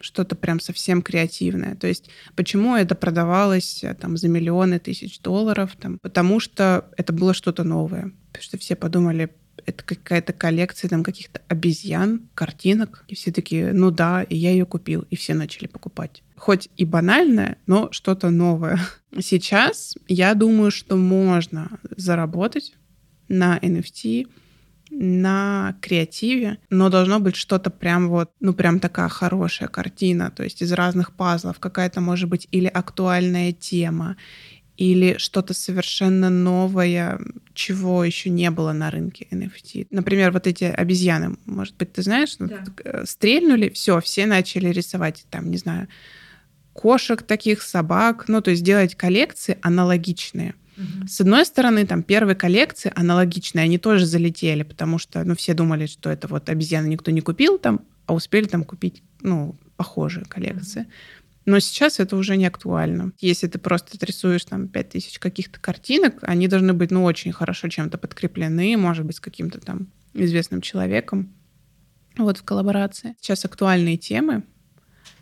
что-то 0.00 0.36
прям 0.36 0.60
совсем 0.60 1.02
креативное. 1.02 1.76
То 1.76 1.86
есть 1.86 2.10
почему 2.34 2.76
это 2.76 2.94
продавалось 2.94 3.84
э, 3.84 3.94
там 3.94 4.16
за 4.16 4.28
миллионы 4.28 4.78
тысяч 4.78 5.20
долларов? 5.20 5.76
Там, 5.78 5.98
потому 6.00 6.40
что 6.40 6.90
это 6.96 7.12
было 7.12 7.34
что-то 7.34 7.64
новое. 7.64 8.12
Потому 8.32 8.42
что 8.42 8.58
все 8.58 8.76
подумали, 8.76 9.30
это 9.66 9.84
какая-то 9.84 10.32
коллекция 10.32 10.88
там 10.88 11.02
каких-то 11.02 11.40
обезьян, 11.48 12.28
картинок. 12.34 13.04
И 13.08 13.14
все 13.14 13.32
такие, 13.32 13.72
ну 13.72 13.90
да, 13.90 14.22
и 14.22 14.36
я 14.36 14.50
ее 14.50 14.66
купил. 14.66 15.06
И 15.10 15.16
все 15.16 15.34
начали 15.34 15.66
покупать. 15.66 16.22
Хоть 16.36 16.68
и 16.76 16.84
банальное, 16.84 17.58
но 17.66 17.90
что-то 17.92 18.30
новое. 18.30 18.78
Сейчас 19.18 19.96
я 20.08 20.34
думаю, 20.34 20.70
что 20.70 20.96
можно 20.96 21.78
заработать 21.96 22.74
на 23.28 23.58
NFT 23.58 24.28
на 24.90 25.76
креативе, 25.80 26.58
но 26.68 26.88
должно 26.88 27.20
быть 27.20 27.36
что-то 27.36 27.70
прям 27.70 28.08
вот, 28.08 28.30
ну 28.40 28.52
прям 28.52 28.80
такая 28.80 29.08
хорошая 29.08 29.68
картина, 29.68 30.30
то 30.30 30.42
есть 30.42 30.62
из 30.62 30.72
разных 30.72 31.12
пазлов 31.12 31.58
какая-то 31.58 32.00
может 32.00 32.28
быть 32.28 32.48
или 32.50 32.66
актуальная 32.66 33.52
тема, 33.52 34.16
или 34.76 35.18
что-то 35.18 35.52
совершенно 35.52 36.30
новое, 36.30 37.20
чего 37.52 38.02
еще 38.02 38.30
не 38.30 38.50
было 38.50 38.72
на 38.72 38.90
рынке 38.90 39.26
NFT. 39.30 39.88
Например, 39.90 40.32
вот 40.32 40.46
эти 40.46 40.64
обезьяны, 40.64 41.36
может 41.44 41.76
быть, 41.76 41.92
ты 41.92 42.02
знаешь, 42.02 42.36
да. 42.38 42.64
Э, 42.84 43.04
стрельнули, 43.06 43.68
все, 43.68 44.00
все 44.00 44.24
начали 44.24 44.70
рисовать, 44.70 45.26
там, 45.28 45.50
не 45.50 45.58
знаю, 45.58 45.86
кошек 46.72 47.22
таких, 47.22 47.60
собак, 47.60 48.24
ну, 48.28 48.40
то 48.40 48.50
есть 48.50 48.62
делать 48.62 48.94
коллекции 48.94 49.58
аналогичные. 49.60 50.54
С 51.08 51.20
одной 51.20 51.44
стороны, 51.44 51.86
там 51.86 52.02
первые 52.02 52.36
коллекции 52.36 52.92
аналогичные, 52.94 53.64
они 53.64 53.78
тоже 53.78 54.06
залетели, 54.06 54.62
потому 54.62 54.98
что, 54.98 55.24
ну, 55.24 55.34
все 55.34 55.54
думали, 55.54 55.86
что 55.86 56.10
это 56.10 56.28
вот 56.28 56.48
обезьяны 56.48 56.86
никто 56.88 57.10
не 57.10 57.20
купил 57.20 57.58
там, 57.58 57.80
а 58.06 58.14
успели 58.14 58.46
там 58.46 58.64
купить, 58.64 59.02
ну, 59.20 59.56
похожие 59.76 60.24
коллекции. 60.24 60.86
Но 61.46 61.58
сейчас 61.58 62.00
это 62.00 62.16
уже 62.16 62.36
не 62.36 62.46
актуально. 62.46 63.12
Если 63.18 63.46
ты 63.46 63.58
просто 63.58 63.96
рисуешь 64.04 64.44
там 64.44 64.68
5000 64.68 65.18
каких-то 65.18 65.58
картинок, 65.58 66.18
они 66.22 66.48
должны 66.48 66.74
быть, 66.74 66.90
ну, 66.90 67.04
очень 67.04 67.32
хорошо 67.32 67.68
чем-то 67.68 67.98
подкреплены, 67.98 68.76
может 68.76 69.06
быть, 69.06 69.16
с 69.16 69.20
каким-то 69.20 69.58
там 69.60 69.88
известным 70.12 70.60
человеком. 70.60 71.32
Вот 72.16 72.38
в 72.38 72.42
коллаборации. 72.42 73.16
Сейчас 73.20 73.44
актуальные 73.44 73.96
темы, 73.96 74.42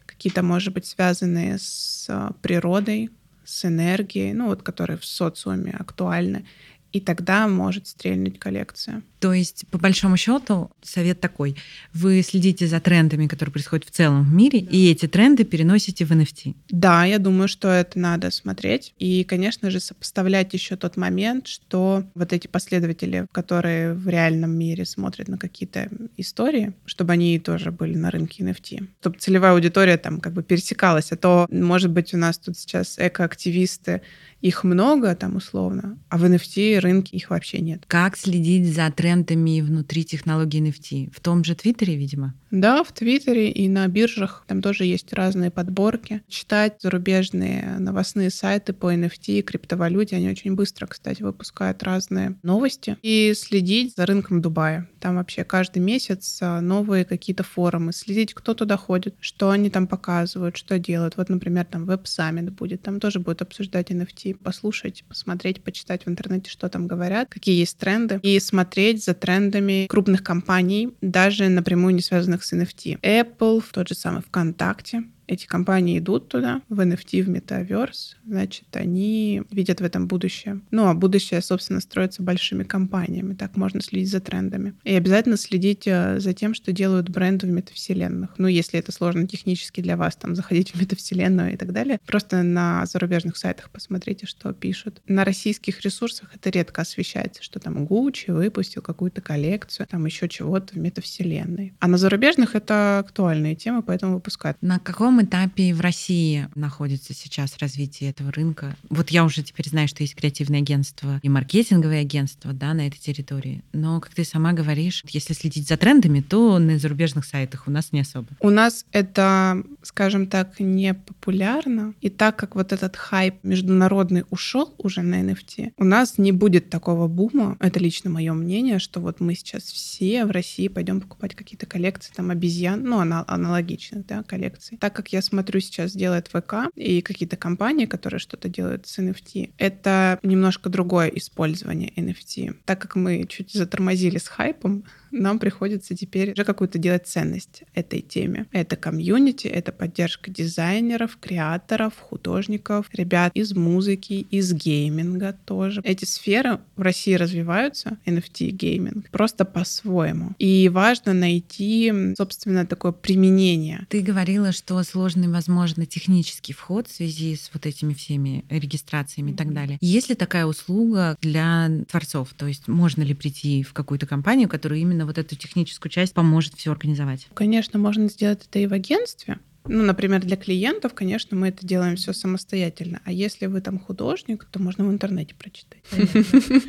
какие-то, 0.07 0.43
может 0.43 0.75
быть, 0.75 0.87
связанные 0.87 1.59
с 1.59 2.07
а, 2.09 2.33
природой, 2.43 3.11
с 3.49 3.65
энергией, 3.65 4.35
ну 4.35 4.47
вот, 4.49 4.63
которые 4.63 4.99
в 4.99 5.07
социуме 5.07 5.73
актуальны, 5.73 6.45
и 6.93 7.01
тогда 7.01 7.49
может 7.49 7.87
стрельнуть 7.87 8.39
коллекция. 8.39 9.03
То 9.21 9.33
есть, 9.33 9.67
по 9.71 9.79
большому 9.79 10.17
счету, 10.17 10.71
совет 10.81 11.21
такой. 11.21 11.57
Вы 11.93 12.23
следите 12.23 12.67
за 12.67 12.81
трендами, 12.81 13.27
которые 13.27 13.53
происходят 13.53 13.87
в 13.87 13.91
целом 13.91 14.25
в 14.25 14.33
мире, 14.33 14.61
да. 14.61 14.71
и 14.71 14.91
эти 14.91 15.07
тренды 15.07 15.45
переносите 15.45 16.05
в 16.05 16.13
NFT. 16.13 16.55
Да, 16.71 17.05
я 17.05 17.19
думаю, 17.19 17.49
что 17.49 17.69
это 17.69 17.99
надо 17.99 18.31
смотреть. 18.31 18.95
И, 18.99 19.25
конечно 19.25 19.71
же, 19.71 19.81
сопоставлять 19.81 20.55
еще 20.55 20.77
тот 20.77 20.97
момент, 20.97 21.49
что 21.49 22.05
вот 22.15 22.33
эти 22.33 22.47
последователи, 22.47 23.27
которые 23.33 23.93
в 23.95 24.09
реальном 24.09 24.53
мире 24.57 24.85
смотрят 24.85 25.29
на 25.29 25.37
какие-то 25.37 25.89
истории, 26.17 26.75
чтобы 26.87 27.13
они 27.13 27.39
тоже 27.39 27.73
были 27.73 27.97
на 27.97 28.11
рынке 28.11 28.45
NFT. 28.45 28.87
Чтобы 29.01 29.19
целевая 29.19 29.53
аудитория 29.53 29.97
там 29.99 30.21
как 30.21 30.33
бы 30.33 30.43
пересекалась. 30.43 31.13
А 31.13 31.17
то, 31.17 31.47
может 31.51 31.91
быть, 31.91 32.15
у 32.15 32.17
нас 32.17 32.39
тут 32.39 32.57
сейчас 32.57 32.99
экоактивисты, 32.99 34.03
их 34.41 34.63
много 34.63 35.15
там 35.17 35.37
условно, 35.37 35.99
а 36.09 36.19
в 36.19 36.25
NFT 36.25 36.78
рынке 36.81 37.17
их 37.17 37.31
вообще 37.31 37.59
нет. 37.61 37.85
Как 37.87 38.17
следить 38.17 38.73
за 38.73 38.91
трендами 38.91 39.61
внутри 39.61 40.05
технологии 40.05 40.63
NFT? 40.63 41.13
В 41.15 41.21
том 41.21 41.45
же 41.45 41.55
Твиттере, 41.55 41.97
видимо? 41.97 42.35
Да, 42.51 42.83
в 42.83 42.93
Твиттере 42.93 43.51
и 43.51 43.69
на 43.69 43.87
биржах. 43.89 44.45
Там 44.47 44.63
тоже 44.63 44.85
есть 44.85 45.13
разные 45.13 45.51
подборки. 45.51 46.23
Читать 46.29 46.77
зарубежные 46.81 47.77
новостные 47.79 48.31
сайты 48.31 48.73
по 48.73 48.93
NFT 48.93 49.39
и 49.39 49.43
криптовалюте. 49.43 50.17
Они 50.17 50.31
очень 50.31 50.55
быстро, 50.55 50.87
кстати, 50.87 51.23
выпускают 51.23 51.83
разные 51.83 52.37
новости. 52.43 52.97
И 53.03 53.35
следить 53.37 53.95
за 53.97 54.07
рынком 54.07 54.41
Дубая. 54.41 54.89
Там 55.01 55.17
вообще 55.17 55.45
каждый 55.45 55.81
месяц 55.81 56.39
а, 56.41 56.61
новые 56.61 57.05
какие-то 57.05 57.43
форумы. 57.43 57.93
Следить, 57.93 58.35
кто 58.35 58.55
туда 58.55 58.77
ходит, 58.77 59.15
что 59.21 59.51
они 59.51 59.71
там 59.71 59.87
показывают, 59.87 60.57
что 60.57 60.79
делают. 60.79 61.17
Вот, 61.17 61.29
например, 61.29 61.67
там 61.67 61.85
веб-саммит 61.85 62.53
будет. 62.53 62.83
Там 62.83 63.01
тоже 63.01 63.21
будут 63.21 63.43
обсуждать 63.43 63.91
NFT. 63.91 64.37
Послушать, 64.37 65.05
посмотреть, 65.09 65.63
почитать 65.63 66.07
в 66.07 66.09
интернете, 66.09 66.51
что 66.51 66.68
там 66.69 66.87
говорят, 66.87 67.29
какие 67.29 67.59
есть 67.59 67.79
тренды. 67.79 68.21
И 68.23 68.39
смотреть 68.41 69.05
за 69.05 69.15
трендами 69.15 69.87
крупных 69.89 70.23
компаний, 70.23 70.95
даже 71.01 71.49
напрямую 71.49 71.95
не 71.95 72.03
связанных 72.03 72.45
с 72.45 72.53
NFT. 72.53 73.01
Apple, 73.01 73.63
тот 73.73 73.89
же 73.89 73.95
самый 73.95 74.23
ВКонтакте, 74.23 75.05
эти 75.29 75.47
компании 75.47 75.99
идут 75.99 76.29
туда, 76.29 76.63
в 76.69 76.81
NFT, 76.81 77.23
в 77.23 77.29
Metaverse, 77.29 78.17
значит, 78.27 78.65
они 78.73 79.43
видят 79.51 79.81
в 79.81 79.85
этом 79.85 80.09
будущее. 80.09 80.61
Ну, 80.71 80.87
а 80.87 80.95
будущее, 80.95 81.43
собственно, 81.43 81.81
строится 81.81 82.23
большими 82.23 82.65
компаниями. 82.65 83.35
Так 83.35 83.57
можно 83.57 83.81
следить 83.81 84.11
за 84.11 84.21
трендами. 84.21 84.75
И 84.85 84.95
обязательно 84.95 85.37
следить 85.37 85.87
э, 85.87 86.19
за 86.19 86.33
тем, 86.33 86.55
что 86.55 86.73
делают 86.73 87.11
бренды 87.11 87.47
в 87.47 87.51
метавселенных. 87.51 88.31
Ну, 88.39 88.49
если 88.49 88.79
это 88.79 88.91
сложно 88.91 89.29
технически 89.29 89.83
для 89.83 89.97
вас, 89.97 90.17
там, 90.17 90.35
заходить 90.35 90.75
в 90.75 90.81
метавселенную 90.81 91.53
и 91.53 91.57
так 91.57 91.73
далее. 91.73 92.01
Просто 92.07 92.43
на 92.43 92.87
зарубежных 92.87 93.37
сайтах 93.37 93.71
посмотрите, 93.71 94.27
что 94.27 94.53
пишут. 94.55 95.03
На 95.07 95.25
российских 95.25 95.83
ресурсах 95.83 96.31
это 96.35 96.49
редко 96.51 96.83
освещается, 96.83 97.43
что 97.43 97.61
там 97.61 97.85
Gucci 97.85 98.33
выпустил 98.33 98.81
какую-то 98.81 99.21
коллекцию, 99.21 99.87
там 99.87 100.07
еще 100.07 100.29
чего-то 100.29 100.75
в 100.75 100.79
метавселенной. 100.79 101.75
А 101.81 101.87
на 101.87 101.99
зарубежных 101.99 102.55
это 102.55 103.01
актуальные 103.01 103.57
темы, 103.57 103.83
поэтому 103.83 104.15
выпускают. 104.15 104.57
На 104.63 104.79
каком 104.79 105.18
этапе 105.23 105.75
в 105.75 105.81
России 105.81 106.49
находится 106.55 107.15
сейчас 107.15 107.59
развитие 107.59 108.11
этого 108.11 108.33
рынка? 108.33 108.77
Вот 108.89 109.11
я 109.11 109.25
уже 109.25 109.43
теперь 109.43 109.69
знаю, 109.69 109.89
что 109.89 110.03
есть 110.03 110.15
креативное 110.15 110.61
агентство 110.61 111.21
и 111.23 111.29
маркетинговое 111.29 112.01
агентство 112.01 112.53
да, 112.53 112.75
на 112.75 112.87
этой 112.87 112.99
территории. 112.99 113.63
Но, 113.73 114.01
как 114.01 114.15
ты 114.15 114.25
сама 114.25 114.53
говоришь, 114.53 115.05
если 115.09 115.35
следить 115.35 115.69
за 115.69 115.77
трендами, 115.77 116.21
то 116.21 116.59
на 116.59 116.79
зарубежных 116.79 117.25
сайтах 117.25 117.67
у 117.67 117.71
нас 117.71 117.93
не 117.93 118.01
особо. 118.01 118.29
У 118.41 118.51
нас 118.51 118.85
это, 118.93 119.63
скажем 119.83 120.27
так, 120.27 120.61
не 120.61 120.95
популярно. 120.95 121.95
И 122.01 122.11
так 122.11 122.37
как 122.37 122.55
вот 122.55 122.73
этот 122.73 122.97
хайп 122.97 123.37
международный 123.43 124.25
ушел 124.31 124.75
уже 124.79 125.03
на 125.03 125.23
NFT, 125.23 125.73
у 125.77 125.85
нас 125.85 126.19
не 126.19 126.33
будет 126.33 126.71
такого 126.71 127.09
бума. 127.09 127.57
Это 127.61 127.81
лично 127.81 128.11
мое 128.11 128.33
мнение, 128.33 128.79
что 128.79 129.01
вот 129.01 129.21
мы 129.21 129.35
сейчас 129.35 129.65
все 129.65 130.25
в 130.25 130.31
России 130.31 130.69
пойдем 130.69 131.01
покупать 131.01 131.35
какие-то 131.35 131.67
коллекции 131.67 132.13
там 132.15 132.31
обезьян, 132.31 132.83
ну, 132.83 132.99
аналогичных, 133.01 134.07
да, 134.07 134.23
коллекций. 134.23 134.79
Так 134.79 134.95
как 134.95 135.08
я 135.09 135.23
смотрю 135.23 135.61
сейчас 135.61 135.93
делает 135.93 136.29
ВК 136.29 136.71
и 136.75 137.03
какие-то 137.03 137.37
компании, 137.37 137.87
которые 137.87 138.21
что-то 138.21 138.49
делают 138.49 138.87
с 138.87 138.99
NFT, 138.99 139.53
это 139.59 140.19
немножко 140.23 140.69
другое 140.69 141.09
использование 141.09 141.93
NFT. 141.97 142.57
Так 142.65 142.81
как 142.81 142.97
мы 142.97 143.25
чуть 143.29 143.53
затормозили 143.53 144.19
с 144.19 144.29
хайпом, 144.29 144.85
нам 145.11 145.39
приходится 145.39 145.97
теперь 145.97 146.33
уже 146.33 146.45
какую-то 146.45 146.79
делать 146.79 147.07
ценность 147.07 147.63
этой 147.75 148.01
теме. 148.01 148.47
Это 148.53 148.77
комьюнити, 148.77 149.47
это 149.47 149.73
поддержка 149.73 150.31
дизайнеров, 150.31 151.19
креаторов, 151.21 151.95
художников, 151.99 152.87
ребят 152.93 153.33
из 153.35 153.55
музыки, 153.55 154.27
из 154.31 154.53
гейминга 154.53 155.37
тоже. 155.45 155.81
Эти 155.85 156.05
сферы 156.05 156.61
в 156.77 156.83
России 156.83 157.15
развиваются, 157.15 157.99
NFT 158.07 158.51
гейминг, 158.51 159.11
просто 159.11 159.45
по-своему. 159.45 160.33
И 160.39 160.69
важно 160.69 161.15
найти, 161.15 161.93
собственно, 162.17 162.67
такое 162.67 162.93
применение. 162.93 163.87
Ты 163.89 164.01
говорила, 164.01 164.53
что 164.53 164.83
сложный, 164.83 165.29
возможно, 165.29 165.87
технический 165.87 166.53
вход 166.53 166.89
в 166.89 166.95
связи 166.95 167.37
с 167.37 167.51
вот 167.53 167.67
этими 167.67 167.95
всеми 167.95 168.45
регистрациями 168.49 169.33
и 169.33 169.35
так 169.35 169.53
далее. 169.53 169.79
Есть 169.81 170.09
ли 170.09 170.15
такая 170.15 170.47
услуга 170.47 171.17
для 171.21 171.71
творцов? 171.91 172.35
То 172.37 172.47
есть 172.47 172.69
можно 172.69 173.03
ли 173.03 173.15
прийти 173.15 173.63
в 173.63 173.73
какую-то 173.73 174.07
компанию, 174.07 174.49
которая 174.49 174.81
именно 174.81 174.98
именно 174.99 175.07
вот 175.07 175.19
эту 175.19 175.37
техническую 175.37 175.91
часть 175.91 176.13
поможет 176.13 176.55
все 176.55 176.73
организовать? 176.73 177.29
Конечно, 177.35 177.79
можно 177.79 178.09
сделать 178.09 178.45
это 178.49 178.59
и 178.59 178.67
в 178.67 178.73
агентстве. 178.73 179.39
Ну, 179.69 179.85
например, 179.85 180.25
для 180.25 180.37
клиентов, 180.37 180.95
конечно, 180.95 181.37
мы 181.37 181.49
это 181.49 181.67
делаем 181.67 181.97
все 181.97 182.13
самостоятельно. 182.13 183.01
А 183.05 183.13
если 183.13 183.47
вы 183.47 183.61
там 183.61 183.79
художник, 183.79 184.45
то 184.51 184.61
можно 184.61 184.85
в 184.85 184.91
интернете 184.91 185.35
прочитать. 185.35 185.83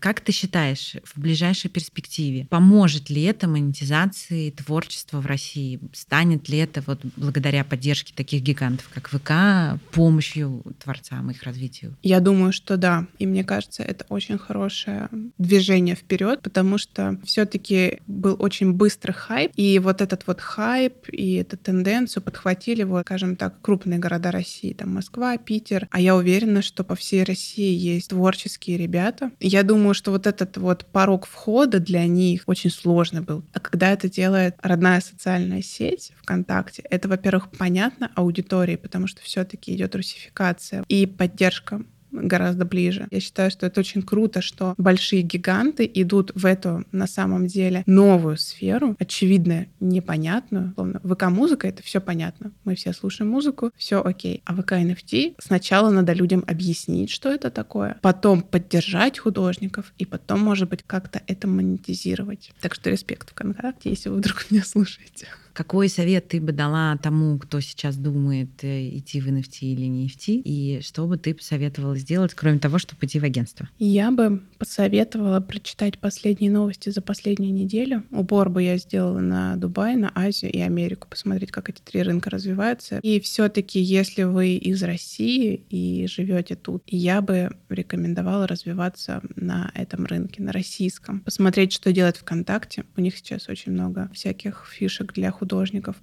Как 0.00 0.20
ты 0.20 0.32
считаешь, 0.32 0.96
в 1.04 1.20
ближайшей 1.20 1.70
перспективе 1.70 2.46
поможет 2.48 3.10
ли 3.10 3.22
это 3.22 3.46
монетизации 3.46 4.50
творчества 4.50 5.20
в 5.20 5.26
России? 5.26 5.78
Станет 5.92 6.48
ли 6.48 6.58
это 6.58 6.82
вот 6.86 7.00
благодаря 7.16 7.64
поддержке 7.64 8.14
таких 8.14 8.42
гигантов, 8.42 8.88
как 8.94 9.08
ВК, 9.08 9.78
помощью 9.92 10.62
творцам, 10.82 11.30
их 11.30 11.42
развитию? 11.42 11.96
Я 12.02 12.20
думаю, 12.20 12.52
что 12.52 12.78
да. 12.78 13.06
И 13.18 13.26
мне 13.26 13.44
кажется, 13.44 13.82
это 13.82 14.06
очень 14.08 14.38
хорошее 14.38 15.08
движение 15.36 15.94
вперед, 15.94 16.40
потому 16.42 16.78
что 16.78 17.18
все-таки 17.24 18.00
был 18.06 18.36
очень 18.38 18.72
быстрый 18.72 19.12
хайп, 19.12 19.52
и 19.56 19.78
вот 19.78 20.00
этот 20.00 20.26
вот 20.26 20.40
хайп 20.40 21.08
и 21.10 21.34
эту 21.34 21.58
тенденцию 21.58 22.22
подхватили, 22.30 22.84
вот, 22.84 23.02
скажем 23.02 23.36
так, 23.36 23.60
крупные 23.60 23.98
города 23.98 24.30
России, 24.30 24.72
там 24.72 24.94
Москва, 24.94 25.36
Питер. 25.36 25.88
А 25.90 26.00
я 26.00 26.14
уверена, 26.14 26.62
что 26.62 26.84
по 26.84 26.94
всей 26.94 27.24
России 27.24 27.74
есть 27.76 28.10
творческие 28.10 28.76
ребята. 28.76 29.32
Я 29.40 29.62
думаю, 29.64 29.94
что 29.94 30.12
вот 30.12 30.26
этот 30.26 30.56
вот 30.56 30.86
порог 30.86 31.26
входа 31.26 31.80
для 31.80 32.06
них 32.06 32.44
очень 32.46 32.70
сложный 32.70 33.20
был. 33.20 33.44
А 33.52 33.60
когда 33.60 33.90
это 33.90 34.08
делает 34.08 34.54
родная 34.62 35.00
социальная 35.00 35.62
сеть 35.62 36.12
ВКонтакте, 36.22 36.82
это, 36.88 37.08
во-первых, 37.08 37.50
понятно 37.50 38.10
аудитории, 38.14 38.76
потому 38.76 39.06
что 39.08 39.20
все-таки 39.22 39.74
идет 39.74 39.94
русификация 39.96 40.84
и 40.88 41.06
поддержка 41.06 41.82
гораздо 42.12 42.64
ближе. 42.64 43.06
Я 43.10 43.20
считаю, 43.20 43.50
что 43.50 43.66
это 43.66 43.80
очень 43.80 44.02
круто, 44.02 44.42
что 44.42 44.74
большие 44.78 45.22
гиганты 45.22 45.90
идут 45.92 46.32
в 46.34 46.46
эту, 46.46 46.84
на 46.92 47.06
самом 47.06 47.46
деле, 47.46 47.82
новую 47.86 48.36
сферу, 48.36 48.96
очевидно, 48.98 49.66
непонятную. 49.80 50.72
Словно 50.74 51.00
ВК-музыка— 51.00 51.68
это 51.68 51.82
все 51.82 52.00
понятно. 52.00 52.52
Мы 52.64 52.74
все 52.74 52.92
слушаем 52.92 53.30
музыку, 53.30 53.70
все 53.76 54.02
окей. 54.02 54.42
А 54.44 54.54
ВК-NFT 54.54 55.34
сначала 55.38 55.90
надо 55.90 56.12
людям 56.12 56.44
объяснить, 56.46 57.10
что 57.10 57.28
это 57.30 57.50
такое, 57.50 57.98
потом 58.02 58.42
поддержать 58.42 59.18
художников, 59.18 59.92
и 59.98 60.04
потом, 60.04 60.40
может 60.40 60.68
быть, 60.68 60.82
как-то 60.86 61.22
это 61.26 61.46
монетизировать. 61.48 62.52
Так 62.60 62.74
что 62.74 62.90
респект 62.90 63.30
ВКонтакте, 63.30 63.90
если 63.90 64.08
вы 64.08 64.16
вдруг 64.16 64.50
меня 64.50 64.64
слушаете. 64.64 65.26
Какой 65.52 65.88
совет 65.88 66.28
ты 66.28 66.40
бы 66.40 66.52
дала 66.52 66.96
тому, 66.96 67.38
кто 67.38 67.60
сейчас 67.60 67.96
думает, 67.96 68.48
э, 68.62 68.88
идти 68.98 69.20
в 69.20 69.28
NFT 69.28 69.58
или 69.60 69.86
не 69.86 70.06
идти? 70.06 70.40
И 70.44 70.80
что 70.82 71.06
бы 71.06 71.16
ты 71.16 71.34
посоветовала 71.34 71.96
сделать, 71.96 72.34
кроме 72.34 72.58
того, 72.58 72.78
чтобы 72.78 73.06
идти 73.06 73.18
в 73.18 73.24
агентство? 73.24 73.68
Я 73.78 74.10
бы 74.10 74.42
посоветовала 74.58 75.40
прочитать 75.40 75.98
последние 75.98 76.50
новости 76.50 76.90
за 76.90 77.00
последнюю 77.02 77.52
неделю. 77.52 78.04
Упор 78.10 78.50
бы 78.50 78.62
я 78.62 78.76
сделала 78.76 79.20
на 79.20 79.56
Дубай, 79.56 79.96
на 79.96 80.12
Азию 80.14 80.52
и 80.52 80.60
Америку, 80.60 81.08
посмотреть, 81.08 81.50
как 81.50 81.70
эти 81.70 81.80
три 81.80 82.02
рынка 82.02 82.30
развиваются. 82.30 82.98
И 83.02 83.20
все-таки, 83.20 83.80
если 83.80 84.22
вы 84.22 84.56
из 84.56 84.82
России 84.82 85.64
и 85.70 86.06
живете 86.06 86.56
тут, 86.56 86.82
я 86.86 87.20
бы 87.20 87.50
рекомендовала 87.68 88.46
развиваться 88.46 89.22
на 89.36 89.70
этом 89.74 90.06
рынке, 90.06 90.42
на 90.42 90.52
российском. 90.52 91.20
Посмотреть, 91.20 91.72
что 91.72 91.92
делает 91.92 92.16
ВКонтакте. 92.18 92.84
У 92.96 93.00
них 93.00 93.16
сейчас 93.16 93.48
очень 93.48 93.72
много 93.72 94.10
всяких 94.12 94.66
фишек 94.70 95.12
для 95.14 95.30
художников, 95.30 95.49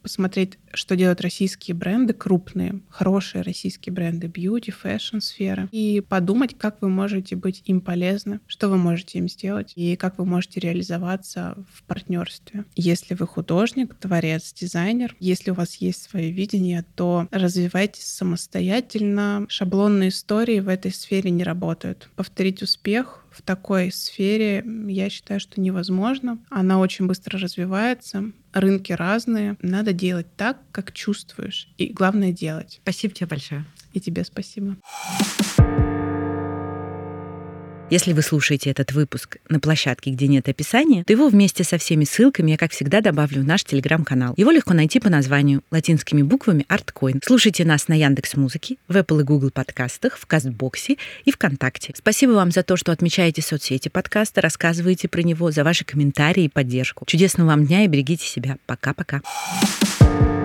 посмотреть, 0.02 0.58
что 0.74 0.96
делают 0.96 1.22
российские 1.22 1.76
бренды 1.76 2.14
крупные, 2.14 2.82
хорошие 2.90 3.42
российские 3.42 3.94
бренды 3.94 4.28
бьюти, 4.28 4.72
фэшн 4.72 5.20
сфера, 5.20 5.70
и 5.72 6.02
подумать, 6.02 6.58
как 6.58 6.82
вы 6.82 6.90
можете 6.90 7.36
быть 7.36 7.62
им 7.66 7.82
полезны, 7.82 8.40
что 8.48 8.70
вы 8.70 8.78
можете 8.78 9.20
им 9.20 9.30
сделать 9.30 9.74
и 9.76 9.96
как 9.96 10.18
вы 10.18 10.26
можете 10.26 10.60
реализоваться 10.60 11.58
в 11.74 11.84
партнерстве. 11.84 12.66
Если 12.76 13.14
вы 13.14 13.28
художник, 13.28 13.96
творец, 13.96 14.54
дизайнер, 14.54 15.16
если 15.20 15.52
у 15.52 15.54
вас 15.54 15.76
есть 15.76 16.04
свое 16.04 16.32
видение, 16.32 16.86
то 16.96 17.28
развивайтесь 17.32 18.08
самостоятельно. 18.08 19.46
Шаблонные 19.50 20.10
истории 20.10 20.60
в 20.60 20.68
этой 20.68 20.92
сфере 20.92 21.30
не 21.32 21.44
работают. 21.44 22.10
Повторить 22.16 22.62
успех 22.62 23.26
в 23.38 23.42
такой 23.44 23.92
сфере, 23.92 24.64
я 24.88 25.10
считаю, 25.10 25.40
что 25.40 25.62
невозможно. 25.62 26.40
Она 26.50 26.80
очень 26.80 27.06
быстро 27.06 27.40
развивается, 27.40 28.32
рынки 28.60 28.92
разные. 28.92 29.58
Надо 29.62 29.94
делать 29.94 30.28
так, 30.36 30.58
как 30.72 30.92
чувствуешь. 30.92 31.70
И 31.78 31.88
главное 31.88 32.32
делать. 32.32 32.80
Спасибо 32.84 33.14
тебе 33.14 33.28
большое. 33.28 33.66
И 33.94 34.00
тебе 34.00 34.24
спасибо. 34.24 34.78
Если 37.90 38.12
вы 38.12 38.22
слушаете 38.22 38.70
этот 38.70 38.92
выпуск 38.92 39.38
на 39.48 39.62
площадке, 39.62 40.12
где 40.12 40.28
нет 40.28 40.50
описания, 40.50 41.06
то 41.06 41.14
его 41.14 41.30
вместе 41.30 41.64
со 41.64 41.78
всеми 41.78 42.04
ссылками 42.04 42.52
я, 42.52 42.58
как 42.58 42.74
всегда, 42.74 43.00
добавлю 43.00 43.42
в 43.44 43.46
наш 43.46 43.64
телеграм-канал. 43.64 44.34
Его 44.36 44.52
легко 44.52 44.74
найти 44.74 45.00
по 45.00 45.10
названию 45.10 45.64
латинскими 45.72 46.22
буквами 46.22 46.66
ArtCoin. 46.68 47.22
Слушайте 47.26 47.64
нас 47.64 47.88
на 47.88 47.94
Яндекс 47.94 48.36
Музыке, 48.36 48.76
в 48.90 48.98
Apple 48.98 49.22
и 49.22 49.24
Google 49.24 49.52
подкастах, 49.52 50.18
в 50.18 50.26
Кастбоксе 50.26 50.98
и 51.24 51.32
ВКонтакте. 51.32 51.94
Спасибо 51.96 52.32
вам 52.32 52.52
за 52.52 52.64
то, 52.64 52.76
что 52.76 52.92
отмечаете 52.92 53.42
соцсети 53.42 53.88
подкаста, 53.88 54.42
рассказываете 54.42 55.08
про 55.08 55.22
него, 55.22 55.52
за 55.52 55.64
ваши 55.64 55.86
комментарии 55.86 56.44
и 56.44 56.50
поддержку. 56.50 57.06
Чудесного 57.08 57.48
вам 57.48 57.66
дня 57.66 57.86
и 57.86 57.88
берегите 57.88 58.26
себя. 58.26 58.58
Пока-пока. 58.66 59.22
thank 60.00 60.22
you 60.22 60.37